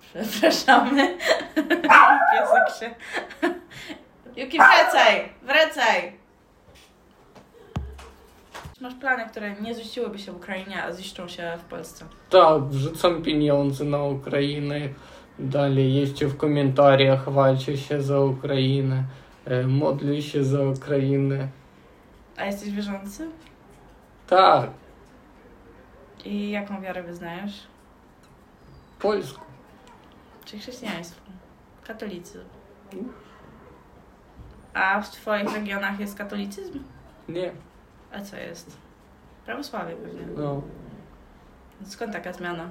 Przepraszamy. 0.00 1.18
Piesek 2.32 2.78
się. 2.80 2.94
Juki, 4.36 4.58
wracaj! 4.58 5.32
Wracaj! 5.42 6.12
Masz 8.80 8.94
plany, 8.94 9.28
które 9.30 9.54
nie 9.60 9.74
ziściłyby 9.74 10.18
się 10.18 10.32
w 10.32 10.36
Ukrainie, 10.36 10.84
a 10.84 10.92
ziszczą 10.92 11.28
się 11.28 11.58
w 11.58 11.64
Polsce? 11.64 12.04
Tak, 12.30 12.64
wrzucam 12.64 13.22
pieniądze 13.22 13.84
na 13.84 14.02
Ukrainę. 14.02 14.80
Dalej 15.38 15.94
jeszcze 15.94 16.26
w 16.26 16.36
komentarzach 16.36 17.30
walczę 17.32 17.76
się 17.76 18.02
za 18.02 18.20
Ukrainę. 18.20 19.04
Modlę 19.66 20.22
się 20.22 20.44
za 20.44 20.62
Ukrainę. 20.62 21.48
A 22.36 22.44
jesteś 22.44 22.70
wierzący? 22.70 23.28
Tak. 24.26 24.70
I 26.24 26.50
jaką 26.50 26.80
wiarę 26.80 27.02
wyznajesz? 27.02 27.66
Polską. 28.98 29.42
Czy 30.44 30.58
chrześcijaństwo? 30.58 31.20
Katolicyzm. 31.86 32.44
A 34.74 35.00
w 35.00 35.10
Twoich 35.10 35.54
regionach 35.54 36.00
jest 36.00 36.18
katolicyzm? 36.18 36.82
Nie. 37.28 37.52
A 38.12 38.20
co 38.20 38.36
jest? 38.36 38.76
Prawosławie 39.46 39.96
pewnie. 39.96 40.26
No. 40.36 40.62
Skąd 41.84 42.12
taka 42.12 42.32
zmiana? 42.32 42.68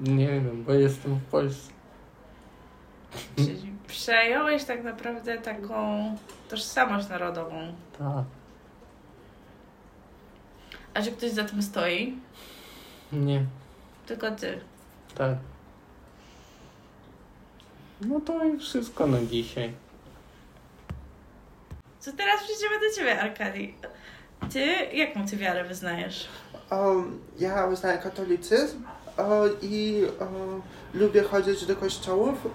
Nie 0.00 0.26
wiem, 0.26 0.64
bo 0.64 0.72
jestem 0.72 1.14
w 1.14 1.24
Polsce. 1.24 1.72
Czyli 1.72 1.79
przejąłeś 4.00 4.64
tak 4.64 4.84
naprawdę 4.84 5.38
taką 5.38 5.76
tożsamość 6.48 7.08
narodową. 7.08 7.72
Tak. 7.98 8.24
A 10.94 11.02
czy 11.02 11.12
ktoś 11.12 11.30
za 11.30 11.44
tym 11.44 11.62
stoi? 11.62 12.18
Nie. 13.12 13.44
Tylko 14.06 14.30
ty. 14.30 14.60
Tak. 15.14 15.34
No 18.00 18.20
to 18.20 18.44
i 18.44 18.58
wszystko 18.58 19.06
na 19.06 19.22
dzisiaj. 19.22 19.72
Co 21.98 22.12
teraz 22.12 22.42
przejdziemy 22.42 22.80
do 22.80 22.96
ciebie, 22.96 23.20
Arkadii. 23.20 23.74
Ty 24.52 24.66
jaką 24.96 25.26
ty 25.26 25.36
wiarę 25.36 25.64
wyznajesz? 25.64 26.28
Um, 26.70 27.20
ja 27.38 27.66
wyznaję 27.66 27.98
katolicyzm 27.98 28.84
i 29.62 30.02
lubię 30.94 31.22
chodzić 31.22 31.66
do 31.66 31.76
kościołów. 31.76 32.46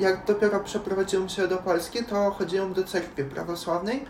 Jak 0.00 0.26
dopiero 0.26 0.60
przeprowadziłem 0.60 1.28
się 1.28 1.48
do 1.48 1.56
Polski, 1.56 2.04
to 2.04 2.30
chodziłem 2.30 2.72
do 2.72 2.84
cerkwi 2.84 3.24
prawosławnej, 3.24 4.04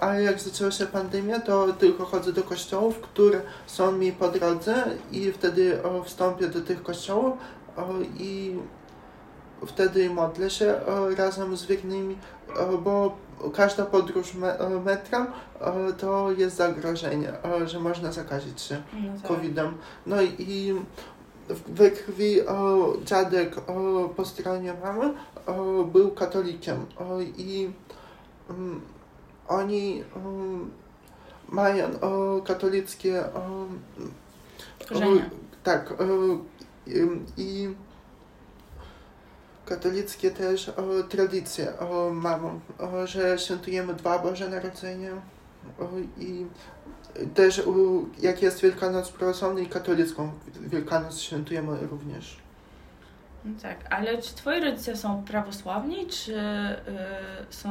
ale 0.00 0.22
jak 0.22 0.40
zaczęła 0.40 0.70
się 0.70 0.86
pandemia, 0.86 1.40
to 1.40 1.72
tylko 1.72 2.04
chodzę 2.04 2.32
do 2.32 2.42
kościołów, 2.42 3.00
które 3.00 3.40
są 3.66 3.92
mi 3.92 4.12
po 4.12 4.28
drodze 4.28 4.84
i 5.12 5.32
wtedy 5.32 5.78
wstąpię 6.04 6.48
do 6.48 6.60
tych 6.60 6.82
kościołów 6.82 7.38
i 8.18 8.56
wtedy 9.66 10.10
modlę 10.10 10.50
się 10.50 10.74
razem 11.16 11.56
z 11.56 11.66
wiernymi, 11.66 12.18
bo 12.82 13.16
każda 13.54 13.86
podróż 13.86 14.34
metrem 14.84 15.26
to 15.98 16.32
jest 16.32 16.56
zagrożenie, 16.56 17.32
że 17.64 17.80
można 17.80 18.12
zakazić 18.12 18.60
się 18.60 18.82
no 18.92 19.12
tak. 19.22 19.28
COVID-em. 19.28 19.74
No 20.06 20.22
i 20.22 20.74
we 21.66 21.90
krwi 21.90 22.36
dziadek 23.04 23.56
po 24.16 24.24
stronie 24.24 24.74
mamy 24.84 25.14
był 25.92 26.10
katolikiem 26.10 26.86
i 27.36 27.70
mm, 28.50 28.80
oni 29.48 30.04
mają 31.48 31.88
katolickie 32.44 33.24
korzenie. 34.88 35.30
Tak. 35.62 35.94
I 37.36 37.74
katolickie 39.70 40.30
też 40.30 40.68
o, 40.68 41.02
tradycje 41.08 41.78
o, 41.78 42.10
mamy, 42.10 42.48
o, 42.78 43.06
że 43.06 43.38
świętujemy 43.38 43.94
dwa 43.94 44.18
Boże 44.18 44.48
Narodzenia 44.48 45.10
o, 45.78 45.88
i 46.18 46.46
też 47.34 47.62
jak 48.20 48.42
jest 48.42 48.60
Wielkanoc 48.60 49.08
prawosławna 49.08 49.60
i 49.60 49.66
katolicką 49.66 50.32
Wielkanoc 50.60 51.18
świętujemy 51.18 51.78
również. 51.90 52.36
No 53.44 53.60
tak, 53.62 53.76
ale 53.90 54.22
czy 54.22 54.34
twoi 54.34 54.60
rodzice 54.60 54.96
są 54.96 55.24
prawosławni, 55.24 56.06
czy 56.06 56.34
y, 56.34 56.76
są 57.50 57.70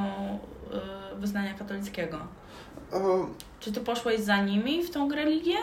y, 1.13 1.15
wyznania 1.15 1.53
katolickiego? 1.53 2.17
O, 2.91 3.25
czy 3.59 3.71
ty 3.71 3.79
poszłeś 3.79 4.21
za 4.21 4.37
nimi 4.41 4.83
w 4.83 4.91
tą 4.91 5.11
religię? 5.11 5.57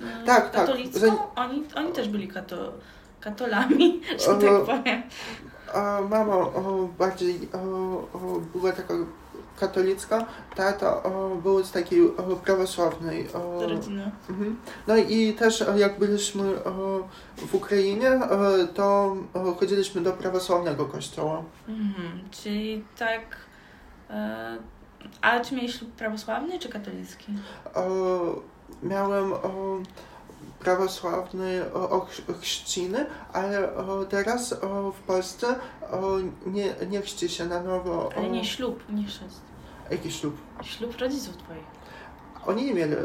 Y, 0.00 0.26
tak, 0.26 0.50
katolicką? 0.50 1.00
tak. 1.00 1.10
Za... 1.10 1.42
Oni, 1.42 1.64
oni 1.74 1.92
też 1.92 2.08
byli 2.08 2.28
kato, 2.28 2.72
katolami, 3.20 4.00
że 4.26 4.30
o, 4.30 4.34
tak 4.34 4.66
powiem 4.66 5.02
a 5.74 6.00
mama 6.00 6.36
o, 6.36 6.88
bardziej 6.98 7.48
o, 7.52 7.58
o, 7.58 8.40
była 8.54 8.72
taka 8.72 8.94
katolicka, 9.58 10.26
tata 10.56 11.02
o, 11.02 11.36
był 11.42 11.64
z 11.64 11.72
takiej 11.72 12.16
o, 12.16 12.22
prawosławnej 12.36 13.32
o, 13.32 13.66
rodziny. 13.66 14.10
Mhm. 14.30 14.56
No 14.86 14.96
i 14.96 15.34
też 15.34 15.64
jak 15.76 15.98
byliśmy 15.98 16.64
o, 16.64 17.08
w 17.36 17.54
Ukrainie, 17.54 18.10
o, 18.10 18.66
to 18.74 19.16
o, 19.34 19.52
chodziliśmy 19.52 20.00
do 20.00 20.12
prawosławnego 20.12 20.84
kościoła. 20.84 21.42
Mhm. 21.68 22.20
Czyli 22.30 22.84
tak. 22.98 23.22
E, 24.10 24.56
a 25.20 25.40
czy 25.40 25.54
miałeś 25.54 25.78
prawosławny 25.96 26.58
czy 26.58 26.68
katolicki? 26.68 27.32
O, 27.74 27.82
miałem 28.82 29.32
o, 29.32 29.78
prawosławny 30.58 31.64
chrzciny, 32.40 33.06
ale 33.32 33.68
teraz 34.08 34.54
w 34.94 35.00
Polsce 35.06 35.46
nie, 36.46 36.74
nie 36.90 37.00
chrzci 37.02 37.28
się 37.28 37.46
na 37.46 37.62
nowo. 37.62 38.10
Ale 38.16 38.30
nie 38.30 38.44
ślub, 38.44 38.82
nie 38.88 39.04
chrzest. 39.04 39.47
Jaki 39.90 40.12
ślub? 40.12 40.36
Ślub 40.62 40.96
rodziców 40.98 41.36
twoich. 41.36 41.78
Oni 42.46 42.64
nie 42.64 42.74
mieli, 42.74 42.96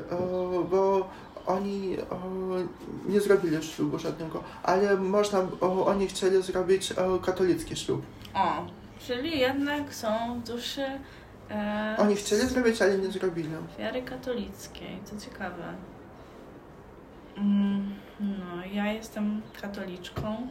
bo 0.72 1.10
oni 1.46 1.98
nie 3.06 3.22
zrobili 3.22 3.64
ślubu 3.64 4.00
żadnego, 4.00 4.44
ale 4.64 4.98
można, 4.98 5.48
oni 5.86 6.08
chcieli 6.08 6.42
zrobić 6.42 6.94
katolicki 7.22 7.76
ślub. 7.76 8.02
O, 8.34 8.66
czyli 9.00 9.40
jednak 9.40 9.94
są 9.94 10.42
w 10.42 10.48
duszy... 10.48 10.86
E, 11.52 11.96
oni 12.00 12.16
chcieli 12.16 12.42
zrobić, 12.42 12.82
ale 12.82 12.98
nie 12.98 13.12
zrobili. 13.12 13.50
Wiary 13.80 14.02
katolickiej, 14.02 15.00
to 15.10 15.26
ciekawe. 15.26 15.74
Mm, 17.38 17.94
no, 18.20 18.66
ja 18.74 18.92
jestem 18.92 19.42
katoliczką, 19.62 20.48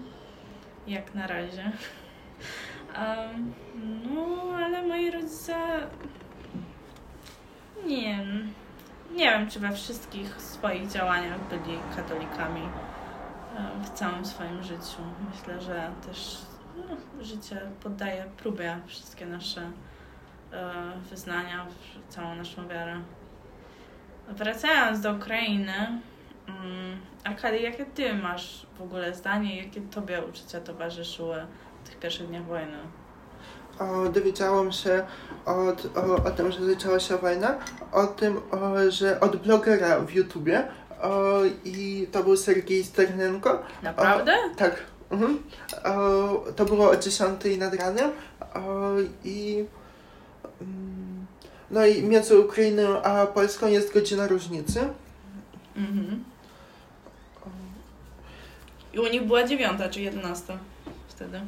jak 0.87 1.15
na 1.15 1.27
razie. 1.27 1.73
Um, 2.93 3.55
no, 4.15 4.57
ale 4.65 4.83
moi 4.83 5.11
rodzice. 5.11 5.55
Nie 7.87 8.03
wiem. 8.03 8.53
Nie 9.11 9.31
wiem, 9.31 9.51
czy 9.51 9.61
we 9.61 9.73
wszystkich 9.73 10.43
swoich 10.43 10.89
działaniach 10.89 11.41
byli 11.49 11.79
katolikami. 11.97 12.69
w 13.83 13.91
całym 13.91 14.27
swoim 14.27 14.63
życiu. 14.63 15.03
Myślę, 15.31 15.61
że 15.61 15.91
też 16.07 16.39
no, 16.77 17.25
życie 17.25 17.61
poddaje 17.83 18.25
próbie 18.37 18.79
wszystkie 18.87 19.27
nasze 19.27 19.61
e, 20.53 20.73
wyznania, 21.11 21.67
całą 22.09 22.35
naszą 22.35 22.69
wiarę. 22.69 23.01
Wracając 24.29 25.01
do 25.01 25.13
Ukrainy, 25.13 26.01
mm, 26.47 27.01
Arkady, 27.25 27.59
jakie 27.59 27.85
ty 27.85 28.15
masz 28.15 28.67
w 28.79 28.83
ogóle 28.83 29.15
zdanie, 29.15 29.63
jakie 29.63 29.81
tobie 29.81 30.23
uczucia 30.23 30.61
towarzyszyły 30.61 31.47
w 31.85 31.89
tych 31.89 31.99
pierwszych 31.99 32.27
dniach 32.27 32.45
wojny? 32.45 32.79
O, 33.79 34.09
dowiedziałam 34.09 34.73
się 34.73 35.07
od, 35.47 35.97
o, 35.97 36.15
o 36.15 36.31
tym, 36.31 36.53
że 36.53 36.65
zaczęła 36.65 37.01
się 37.01 37.17
wojna, 37.17 37.59
o 37.93 38.07
tym, 38.07 38.37
o, 38.37 38.91
że 38.91 39.21
od 39.21 39.37
blogera 39.37 40.01
w 40.01 40.11
YouTubie 40.11 40.65
o, 41.03 41.41
i 41.65 42.07
to 42.13 42.23
był 42.23 42.37
Sergiej 42.37 42.85
Sternenko. 42.85 43.63
Naprawdę? 43.83 44.35
Tak. 44.57 44.83
Mhm. 45.11 45.39
O, 45.85 46.45
to 46.57 46.65
było 46.65 46.91
o 46.91 46.97
10 46.97 47.41
nad 47.59 47.75
ranem 47.75 48.11
o, 48.55 48.61
i 49.25 49.65
mm, 50.61 51.27
no 51.71 51.87
i 51.87 52.03
między 52.03 52.39
Ukrainą 52.39 53.03
a 53.03 53.27
Polską 53.27 53.67
jest 53.67 53.95
godzina 53.95 54.27
różnicy. 54.27 54.81
Mhm. 55.77 56.25
I 58.93 58.99
u 58.99 59.07
nich 59.07 59.27
była 59.27 59.45
dziewiąta 59.45 59.89
czy 59.89 60.01
jedenasta 60.01 60.59
wtedy. 61.09 61.41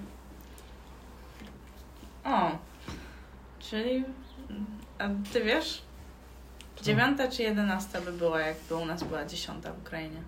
O, 2.25 2.51
czyli. 3.59 4.05
A 4.99 5.05
ty 5.33 5.45
wiesz? 5.45 5.83
Dziewiąta 6.83 7.29
czy 7.29 7.43
jedenasta 7.43 8.01
by 8.01 8.13
była, 8.13 8.41
jakby 8.41 8.75
u 8.77 8.85
nas 8.87 9.03
była 9.03 9.25
dziesiąta 9.25 9.73
w 9.73 9.79
Ukrainie. 9.79 10.23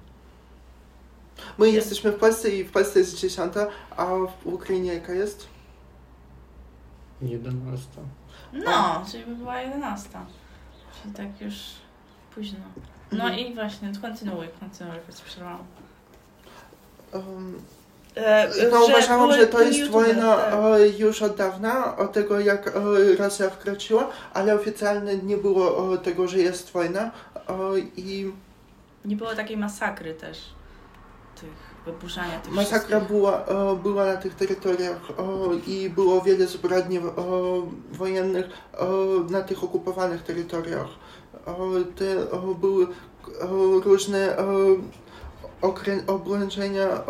My 1.58 1.70
jesteśmy 1.70 2.12
w 2.12 2.18
Polsce 2.18 2.50
i 2.50 2.64
w 2.64 2.72
Polsce 2.72 2.98
jest 2.98 3.18
10, 3.20 3.52
a 3.96 4.04
w 4.06 4.46
Ukrainie 4.46 4.94
jaka 4.94 5.12
jest? 5.12 5.46
11. 7.22 7.88
No, 8.52 9.04
czyli 9.10 9.24
by 9.26 9.34
była 9.34 9.60
jedenasta. 9.60 10.26
Czyli 11.02 11.14
tak 11.14 11.40
już 11.40 11.54
późno. 12.34 12.58
No 13.12 13.24
Mhm. 13.24 13.38
i 13.38 13.54
właśnie, 13.54 13.92
kontynuuj, 14.02 14.48
kontynuuj, 14.60 14.96
choć 15.06 15.20
przerwałam. 15.20 15.64
Um, 17.12 17.62
E, 18.16 18.48
No 18.72 18.84
uważałam, 18.84 19.32
że 19.32 19.46
to 19.46 19.62
jest 19.62 19.78
youtuber, 19.78 20.06
wojna 20.06 20.36
tak. 20.36 20.54
e, 20.80 20.88
już 20.88 21.22
od 21.22 21.36
dawna, 21.36 21.96
od 21.96 22.12
tego 22.12 22.40
jak 22.40 22.66
e, 22.68 22.72
Rosja 23.18 23.50
wkroczyła, 23.50 24.08
ale 24.34 24.54
oficjalnie 24.54 25.16
nie 25.16 25.36
było 25.36 25.94
e, 25.94 25.98
tego, 25.98 26.28
że 26.28 26.38
jest 26.38 26.70
wojna 26.72 27.10
e, 27.48 27.50
i 27.96 28.32
Nie 29.04 29.16
było 29.16 29.34
takiej 29.34 29.56
masakry 29.56 30.14
też. 30.14 30.38
Tych 31.40 31.50
wyburzania 31.86 32.40
tych 32.40 32.52
masakra 32.52 32.78
wszystkich. 32.78 33.08
była, 33.08 33.44
e, 33.46 33.76
była 33.82 34.04
na 34.06 34.16
tych 34.16 34.34
terytoriach 34.34 35.00
e, 35.18 35.70
i 35.70 35.90
było 35.90 36.20
wiele 36.20 36.46
zbrodni 36.46 36.96
e, 36.96 37.02
wojennych 37.92 38.46
e, 38.46 38.84
na 39.30 39.42
tych 39.42 39.64
okupowanych 39.64 40.22
terytoriach. 40.22 40.88
E, 41.46 41.52
te 41.96 42.12
e, 42.12 42.54
były 42.60 42.84
e, 42.86 42.88
różne 43.84 44.38
e, 44.38 44.44
okrę- 45.62 46.02
oblężenia 46.06 46.84
e, 46.86 47.02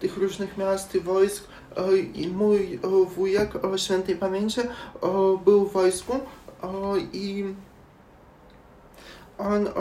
tych 0.00 0.16
różnych 0.16 0.56
miast 0.58 0.94
i 0.94 1.00
wojsk. 1.00 1.44
E, 1.76 1.96
I 1.96 2.28
mój 2.28 2.74
e, 2.74 2.88
wujek 3.14 3.64
o 3.64 3.78
świętej 3.78 4.16
pamięci 4.16 4.60
e, 4.60 4.66
był 5.44 5.66
w 5.66 5.72
wojsku 5.72 6.12
e, 6.12 6.18
i 7.12 7.54
on 9.38 9.66
e, 9.66 9.72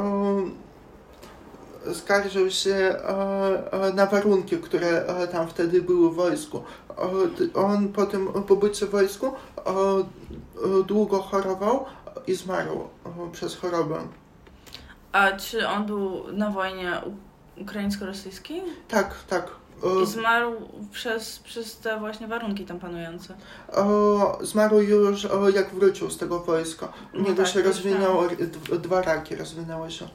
skarżył 1.94 2.52
się 2.52 2.74
e, 2.76 3.94
na 3.96 4.06
warunki, 4.06 4.58
które 4.58 5.06
tam 5.32 5.48
wtedy 5.48 5.82
były 5.82 6.10
w 6.12 6.14
wojsku. 6.16 6.64
On 7.54 7.90
po 7.90 8.06
tym 8.06 8.28
pobycie 8.28 8.86
w 8.86 8.90
wojsku 8.90 9.34
długo 10.88 11.22
chorował 11.22 11.86
i 12.28 12.34
zmarł 12.36 12.88
przez 13.32 13.56
chorobę. 13.56 13.96
A 15.12 15.32
czy 15.32 15.68
on 15.68 15.86
był 15.86 16.34
na 16.34 16.50
wojnie 16.50 17.02
ukraińsko-rosyjskiej? 17.58 18.62
Tak, 18.88 19.16
tak. 19.28 19.52
I 20.04 20.06
zmarł 20.08 20.54
przez, 20.92 21.40
przez 21.40 21.78
te 21.78 22.00
właśnie 22.00 22.28
warunki 22.28 22.66
tam 22.66 22.80
panujące. 22.80 23.34
e, 23.74 24.46
Zmarł 24.46 24.82
już 24.82 25.26
e, 25.26 25.30
jak 25.56 25.70
wrócił 25.74 26.10
z 26.10 26.18
tego 26.18 26.40
wojska. 26.40 26.86
U 26.86 27.18
No 27.18 27.30
niego 27.30 27.44
tak, 27.44 27.52
się 27.52 27.62
rozwinęło, 27.62 28.28
d- 28.30 28.80
dwa 28.80 29.02
raki 29.02 29.36
rozwinęły 29.36 29.92
się. 29.92 30.08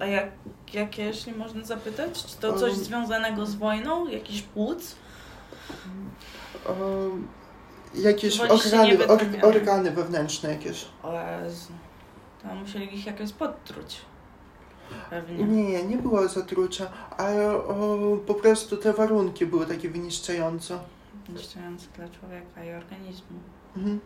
A 0.00 0.06
jak, 0.06 0.26
jakie, 0.72 1.04
jeśli 1.04 1.32
można 1.32 1.64
zapytać? 1.64 2.24
Czy 2.24 2.36
to 2.36 2.52
coś 2.52 2.72
Um. 2.72 2.84
związanego 2.84 3.46
z 3.46 3.54
wojną? 3.54 4.08
Jakiś 4.08 4.42
płuc? 4.42 4.96
Jakieś 7.94 8.40
organy, 8.40 9.06
or, 9.06 9.20
organy 9.42 9.90
wewnętrzne 9.90 10.50
jakieś. 10.50 10.84
O 11.02 11.12
Jezu. 11.44 11.72
To 12.42 12.54
musieli 12.54 12.96
ich 12.98 13.06
jakoś 13.06 13.32
podtruć. 13.32 13.96
Pewnie. 15.10 15.44
Nie, 15.44 15.84
nie 15.84 15.96
było 15.96 16.28
zatrucia, 16.28 16.86
ale 17.16 17.52
o, 17.52 17.98
po 18.26 18.34
prostu 18.34 18.76
te 18.76 18.92
warunki 18.92 19.46
były 19.46 19.66
takie 19.66 19.90
wyniszczające. 19.90 20.78
Niszczące 21.28 21.86
dla 21.96 22.08
człowieka 22.08 22.64
i 22.64 22.70
organizmu. 22.72 23.38
Mhm. 23.76 24.00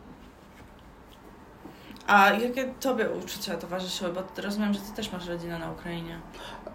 A 2.06 2.30
jakie 2.30 2.64
tobie 2.80 3.10
uczucia 3.10 3.56
towarzyszyły? 3.56 4.12
Bo 4.12 4.42
rozumiem, 4.42 4.74
że 4.74 4.80
ty 4.80 4.92
też 4.96 5.12
masz 5.12 5.28
rodzinę 5.28 5.58
na 5.58 5.72
Ukrainie. 5.72 6.20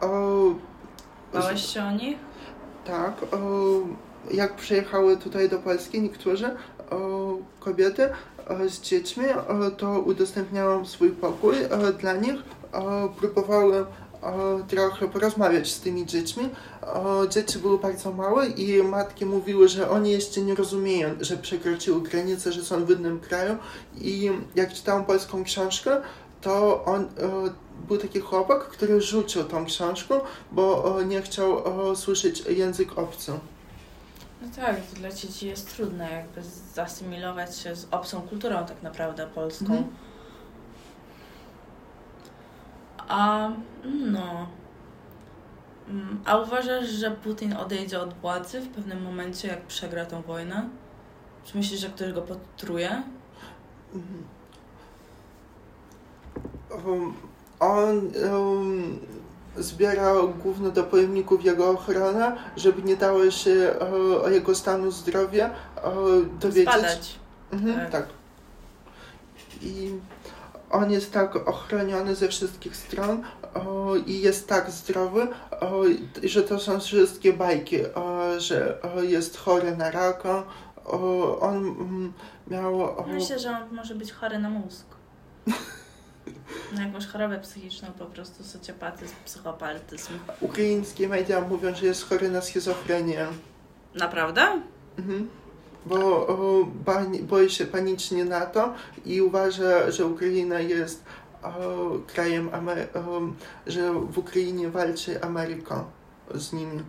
O, 0.02 0.08
Bałeś 1.34 1.66
się 1.66 1.84
o 1.84 1.92
nich? 1.92 2.18
tak, 2.86 3.14
o, 3.34 3.38
jak 4.32 4.56
przyjechały 4.56 5.18
tutaj 5.18 5.50
do 5.50 5.60
Polski 5.60 6.02
niektórzy 6.02 6.56
o, 6.90 6.98
kobiety 7.60 8.10
z 8.68 8.82
dziećmi, 8.82 9.24
to 9.78 10.00
udostępniałam 10.00 10.86
swój 10.86 11.10
pokój 11.12 11.56
dla 12.00 12.14
nich. 12.14 12.36
Próbowałem 13.20 13.86
trochę 14.68 15.08
porozmawiać 15.08 15.72
z 15.72 15.80
tymi 15.80 16.06
dziećmi. 16.06 16.50
Dzieci 17.30 17.60
były 17.60 17.80
bardzo 17.80 18.12
małe 18.12 18.48
i 18.48 18.84
matki 18.84 19.26
mówiły, 19.26 19.68
że 19.68 19.90
oni 19.90 20.12
jeszcze 20.12 20.42
nie 20.42 20.56
rozumieją, 20.56 21.10
że 21.20 21.38
przekroczyły 21.38 22.02
granicę, 22.02 22.52
że 22.52 22.64
są 22.64 22.86
w 22.86 22.92
innym 22.92 23.20
kraju. 23.20 23.58
I 24.02 24.32
jak 24.56 24.74
czytałam 24.74 25.06
polską 25.06 25.44
książkę, 25.44 26.02
to 26.42 26.86
on, 26.86 27.04
e, 27.04 27.08
był 27.88 27.98
taki 27.98 28.20
chłopak, 28.20 28.64
który 28.64 29.02
rzucił 29.02 29.44
tą 29.44 29.66
książkę, 29.66 30.20
bo 30.52 30.98
e, 31.02 31.06
nie 31.06 31.22
chciał 31.22 31.58
e, 31.92 31.96
słyszeć 31.96 32.44
język 32.50 32.98
obcy. 32.98 33.32
No 34.42 34.48
tak, 34.56 34.76
to 34.76 34.96
dla 34.96 35.12
dzieci 35.12 35.48
jest 35.48 35.76
trudne 35.76 36.12
jakby 36.12 36.42
zasymilować 36.74 37.58
się 37.58 37.76
z 37.76 37.88
obcą 37.92 38.22
kulturą 38.22 38.66
tak 38.66 38.84
naprawdę 38.84 39.28
polską. 39.28 39.66
Mhm. 39.66 39.84
A 43.08 43.50
no. 43.86 44.48
Mm, 45.90 46.20
A 46.26 46.38
uważasz, 46.38 46.88
że 46.88 47.12
Putin 47.12 47.54
odejdzie 47.54 48.00
od 48.00 48.14
władzy 48.14 48.62
w 48.62 48.70
pewnym 48.70 49.04
momencie, 49.04 49.48
jak 49.48 49.62
przegra 49.62 50.06
tą 50.06 50.22
wojnę? 50.22 50.70
Czy 51.44 51.58
myślisz, 51.58 51.80
że 51.80 51.90
ktoś 51.90 52.14
go 52.14 52.22
podtruje? 52.22 53.04
Um, 56.86 57.14
on 57.60 58.12
um, 58.32 59.00
zbiera 59.58 60.14
głównie 60.44 60.70
do 60.70 60.84
pojemników 60.84 61.46
jego 61.46 61.70
ochrona, 61.70 62.36
żeby 62.58 62.82
nie 62.84 62.96
dało 62.98 63.32
się 63.32 63.52
e, 63.52 64.22
o 64.22 64.30
jego 64.30 64.56
stanu 64.56 64.92
zdrowia 64.92 65.46
e, 65.46 65.92
dowiedzieć. 66.40 66.74
Zbadać. 66.74 67.20
Mhm, 67.52 67.76
Tak. 67.80 67.92
tak. 67.92 68.06
I 69.62 69.92
on 70.72 70.92
jest 70.92 71.14
tak 71.14 71.36
ochroniony 71.36 72.16
ze 72.16 72.28
wszystkich 72.28 72.76
stron 72.76 73.24
o, 73.54 73.96
i 73.96 74.22
jest 74.22 74.48
tak 74.48 74.72
zdrowy, 74.72 75.28
o, 75.52 75.82
że 76.24 76.44
to 76.44 76.60
są 76.60 76.80
wszystkie 76.80 77.34
bajki, 77.34 77.86
o, 77.86 78.40
że 78.40 78.78
jest 79.02 79.38
chory 79.38 79.78
na 79.78 79.92
raka. 79.92 80.44
On 81.40 81.56
mm, 81.56 82.14
miał. 82.48 82.96
Myślę, 83.08 83.40
że 83.40 83.50
on 83.50 83.76
może 83.76 83.96
być 83.96 84.12
chory 84.12 84.40
na 84.40 84.50
mózg. 84.50 84.86
Na 86.76 86.86
jakąś 86.86 87.08
chorobę 87.08 87.40
psychiczną, 87.40 87.88
po 88.00 88.06
prostu 88.06 88.44
socjopatyzm, 88.44 89.14
psychopatyzm. 89.26 90.14
Ukraińskie 90.42 91.08
media 91.08 91.42
mówią, 91.42 91.76
że 91.76 91.86
jest 91.86 92.10
chory 92.10 92.30
na 92.30 92.42
schizofrenię. 92.42 93.28
Naprawdę? 93.96 94.62
Mhm. 94.98 95.30
Bo 95.86 96.28
bani- 96.86 97.24
boi 97.24 97.50
się 97.50 97.66
panicznie 97.66 98.26
na 98.26 98.46
to 98.46 98.74
i 99.06 99.22
uważa, 99.22 99.92
że 99.92 100.06
Ukraina 100.06 100.60
jest 100.60 101.06
krajem, 102.08 102.50
Amery- 102.50 102.88
że 103.68 103.94
w 103.94 104.18
Ukrainie 104.18 104.70
walczy 104.70 105.24
Ameryka 105.24 105.84
z 106.34 106.54
nimi. 106.54 106.80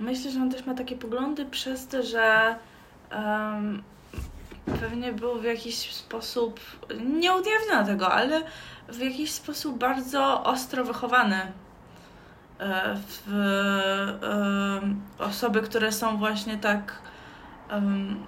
Myślę, 0.00 0.30
że 0.30 0.40
on 0.40 0.50
też 0.50 0.66
ma 0.66 0.74
takie 0.74 0.96
poglądy 0.96 1.46
przez 1.46 1.86
to, 1.88 2.02
że 2.02 2.56
em, 3.10 3.82
pewnie 4.80 5.12
był 5.12 5.40
w 5.40 5.44
jakiś 5.44 5.94
sposób, 5.94 6.60
nie 7.06 7.32
ujawniono 7.32 7.86
tego, 7.86 8.12
ale 8.12 8.42
w 8.88 8.98
jakiś 8.98 9.32
sposób 9.32 9.78
bardzo 9.78 10.44
ostro 10.44 10.84
wychowany. 10.84 11.52
E, 12.58 12.96
w 12.96 13.28
em, 14.82 15.00
osoby, 15.18 15.62
które 15.62 15.92
są 15.92 16.16
właśnie 16.16 16.56
tak 16.56 17.02
mm, 17.68 18.26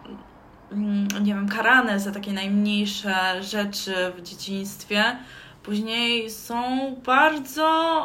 nie 1.22 1.34
wiem, 1.34 1.48
karane 1.48 2.00
za 2.00 2.10
takie 2.12 2.32
najmniejsze 2.32 3.42
rzeczy 3.42 3.94
w 4.16 4.22
dzieciństwie, 4.22 5.16
później 5.62 6.30
są 6.30 6.62
bardzo, 7.04 8.00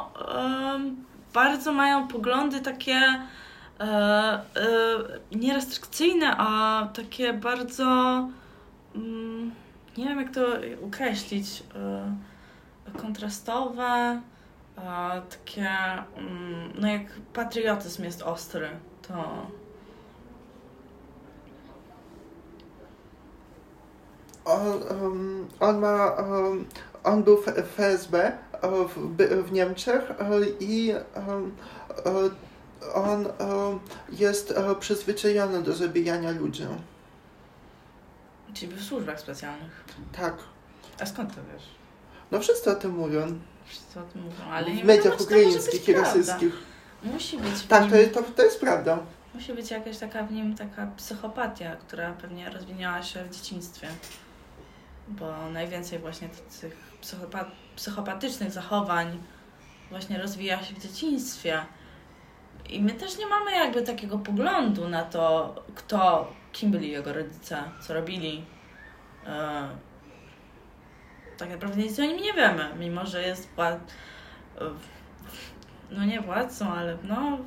bardzo 1.34 1.74
mają 1.74 2.08
poglądy 2.08 2.60
takie 2.60 2.96
e, 2.96 3.84
e, 3.84 4.44
nie 5.32 5.54
restrykcyjne, 5.54 6.36
a 6.38 6.88
takie 6.94 7.34
bardzo 7.34 7.84
mm, 8.96 9.52
nie 9.98 10.06
wiem 10.06 10.20
jak 10.20 10.34
to 10.34 10.42
ukreślić, 10.82 11.64
e, 11.76 13.00
kontrastowe, 13.00 13.84
e, 13.84 14.22
takie, 15.30 15.70
mm, 16.18 16.74
no 16.80 16.88
jak 16.88 17.02
patriotyzm 17.34 18.04
jest 18.04 18.22
ostry, 18.22 18.70
to 19.08 19.48
On, 24.46 24.84
em, 24.90 25.48
on 25.60 25.80
ma, 25.80 26.16
em, 26.18 26.66
on 27.04 27.24
był 27.24 27.38
w 27.38 27.48
FSB 27.48 28.16
e, 28.16 28.38
w, 28.88 29.18
w 29.44 29.52
Niemczech 29.52 30.12
e, 30.12 30.26
i 30.60 30.92
e, 30.92 31.02
on 32.94 33.26
jest 34.10 34.52
e, 34.52 34.76
przyzwyczajony 34.76 35.64
do 35.64 35.74
zabijania 35.74 36.32
ludzi. 36.32 36.64
czyli 38.54 38.76
w 38.76 38.84
służbach 38.84 39.20
specjalnych. 39.20 39.84
Tak. 40.12 40.34
A 41.02 41.06
skąd 41.06 41.36
to 41.36 41.42
wiesz? 41.54 41.64
No 42.32 42.40
wszyscy 42.40 42.72
o 42.72 42.76
tym 42.76 42.92
mówią. 42.92 43.40
Wszyscy 43.72 44.00
o 44.00 44.04
tym 44.04 44.22
mówią, 44.22 44.44
ale 44.52 44.72
nie 44.74 44.84
w 44.84 44.86
mediach 44.86 45.04
wiadomo, 45.06 45.24
ukraińskich 45.24 45.88
i 45.90 45.94
rosyjskich. 45.94 46.54
Musi 47.04 47.38
być 47.38 47.62
Tak, 47.68 47.90
to, 47.90 47.96
jest- 47.96 48.14
to, 48.14 48.24
to 48.24 48.44
jest 48.44 48.60
prawda. 48.60 49.00
musi 49.34 49.54
być 49.54 49.72
jakaś 49.72 49.98
taka 49.98 50.24
w 50.24 50.32
nim 50.32 50.56
taka 50.56 50.88
psychopatia, 50.98 51.76
która 51.76 52.14
pewnie 52.14 52.50
rozwinęła 52.50 53.04
się 53.04 53.24
w 53.24 53.30
dzieciństwie. 53.36 53.88
Bo 55.08 55.50
najwięcej 55.50 56.00
właśnie 56.00 56.30
tych 56.62 56.76
psychopa 57.02 57.46
psychopatycznych 57.76 58.52
zachowań 58.52 59.24
właśnie 59.90 60.18
rozwija 60.22 60.64
się 60.64 60.76
w 60.76 60.80
dzieciństwie. 60.82 61.66
I 62.70 62.82
my 62.82 62.92
też 62.92 63.18
nie 63.18 63.28
mamy 63.28 63.52
jakby 63.52 63.82
takiego 63.82 64.20
poglądu 64.20 64.90
na 64.90 65.04
to, 65.04 65.56
kto, 65.76 66.32
kim 66.52 66.72
byli 66.72 66.92
jego 66.92 67.14
rodzice, 67.14 67.64
co 67.88 67.94
robili. 67.94 68.46
E, 69.28 69.70
tak 71.42 71.50
naprawdę 71.50 71.82
nic 71.82 72.00
o 72.00 72.02
nim 72.02 72.18
nie 72.18 72.34
wiemy, 72.34 72.70
mimo 72.80 73.06
że 73.06 73.22
jest 73.22 73.56
wła- 73.56 73.80
no 75.92 76.06
nie 76.06 76.22
władcą, 76.22 76.74
ale 76.74 76.98
no 77.04 77.38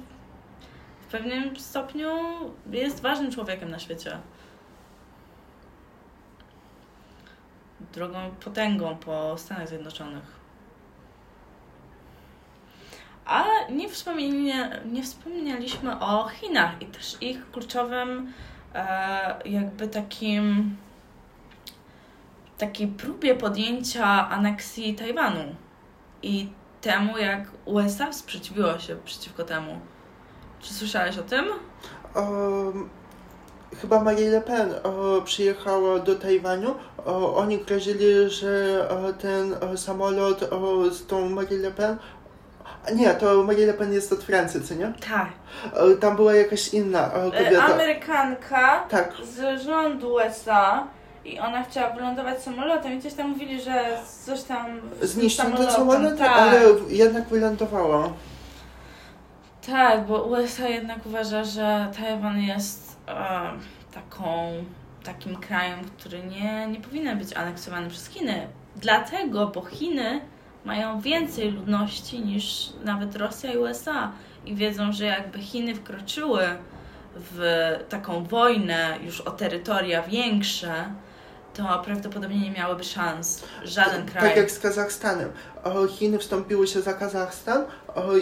w 1.01 1.07
pewnym 1.11 1.57
stopniu 1.57 2.11
jest 2.71 3.03
ważnym 3.03 3.33
człowiekiem 3.33 3.71
na 3.71 3.79
świecie. 3.79 4.19
Drugą 7.93 8.31
potęgą 8.45 8.97
po 8.97 9.39
Stanach 9.39 9.69
Zjednoczonych. 9.69 10.25
A 13.27 13.45
nie, 13.71 13.89
wspomnienie, 13.89 14.83
nie 14.85 15.03
wspomnieliśmy 15.03 16.01
o 16.01 16.29
Chinach 16.29 16.83
i 16.83 16.87
też 16.87 17.17
ich 17.21 17.51
kluczowym 17.51 18.33
e, 18.75 19.49
jakby 19.49 19.89
takim 19.89 20.77
takiej 22.59 22.87
próbie 22.89 23.35
podjęcia 23.35 24.29
aneksji 24.29 24.95
Tajwanu 24.95 25.55
i 26.23 26.49
temu, 26.81 27.19
jak 27.19 27.41
USA 27.65 28.13
sprzeciwiło 28.13 28.79
się 28.79 28.97
przeciwko 29.05 29.45
temu. 29.45 29.79
Czy 30.61 30.75
słyszałeś 30.75 31.19
o 31.19 31.23
tym? 31.23 31.45
Em, 32.17 32.89
chyba 33.81 34.01
Marie 34.01 34.31
Le 34.31 34.41
Pen 34.41 34.73
e, 34.73 34.81
przyjechała 35.25 35.99
do 35.99 36.15
Tajwanu. 36.15 36.75
E, 36.99 37.11
oni 37.15 37.59
grozili, 37.59 38.31
że 38.31 38.87
e, 39.09 39.13
ten 39.13 39.57
samolot 39.77 40.51
z 40.91 41.07
tą 41.07 41.29
Marie 41.29 41.59
Le 41.59 41.71
Pen. 41.71 41.97
Nie, 42.95 43.15
to 43.15 43.43
Marie 43.43 43.67
Le 43.67 43.75
Pen 43.75 43.93
jest 43.93 44.13
od 44.13 44.23
Francji, 44.23 44.63
co 44.63 44.75
nie? 44.75 44.93
Tak. 45.11 45.29
Tam 46.01 46.17
była 46.17 46.35
jakaś 46.35 46.75
inna 46.75 47.11
kobieta. 47.11 47.65
Amerykanka 47.65 48.87
Tak. 48.89 49.13
z 49.25 49.63
rządu 49.63 50.15
USA 50.15 50.87
i 51.25 51.39
ona 51.39 51.65
chciała 51.65 51.91
wylądować 51.91 52.43
samolotem 52.43 52.99
i 52.99 53.03
coś 53.03 53.15
tam 53.15 53.31
mówili, 53.31 53.61
że 53.63 53.99
coś 54.25 54.43
tam 54.43 54.67
Zniszczył 55.03 55.51
ten 55.53 55.71
samolot, 55.71 56.19
tak. 56.19 56.33
ale 56.39 56.61
jednak 56.89 57.29
wylądowała. 57.29 58.13
Tak, 59.67 60.07
bo 60.07 60.23
USA 60.23 60.69
jednak 60.69 61.07
uważa, 61.07 61.45
że 61.45 61.91
Tajwan 61.97 62.41
jest 62.41 62.97
e, 63.09 63.13
taką, 63.95 64.53
takim 65.05 65.37
krajem, 65.37 65.81
który 65.99 66.23
nie, 66.23 66.67
nie 66.67 66.81
powinien 66.81 67.19
być 67.19 67.37
aneksowany 67.37 67.91
przez 67.91 68.09
Chiny. 68.09 68.47
Dlatego, 68.77 69.47
bo 69.47 69.65
Chiny 69.65 70.21
mają 70.65 71.01
więcej 71.01 71.51
ludności 71.51 72.21
niż 72.21 72.73
nawet 72.85 73.17
Rosja 73.17 73.53
i 73.53 73.59
USA 73.59 74.13
i 74.47 74.55
wiedzą, 74.55 74.93
że 74.93 75.05
jakby 75.05 75.39
Chiny 75.39 75.75
wkroczyły 75.75 76.43
w 77.17 77.41
taką 77.89 78.25
wojnę 78.25 78.99
już 79.05 79.21
o 79.21 79.31
terytoria 79.31 80.03
większe, 80.03 80.85
to 81.57 81.83
prawdopodobnie 81.85 82.41
nie 82.41 82.51
miałyby 82.51 82.85
szans. 82.85 83.45
Żaden 83.65 84.07
kraj. 84.07 84.29
Tak 84.29 84.37
jak 84.37 84.51
z 84.51 84.59
Kazachstanem. 84.59 85.33
Chiny 85.89 86.19
wstąpiły 86.19 86.67
się 86.67 86.81
za 86.83 86.93
Kazachstan 86.93 87.65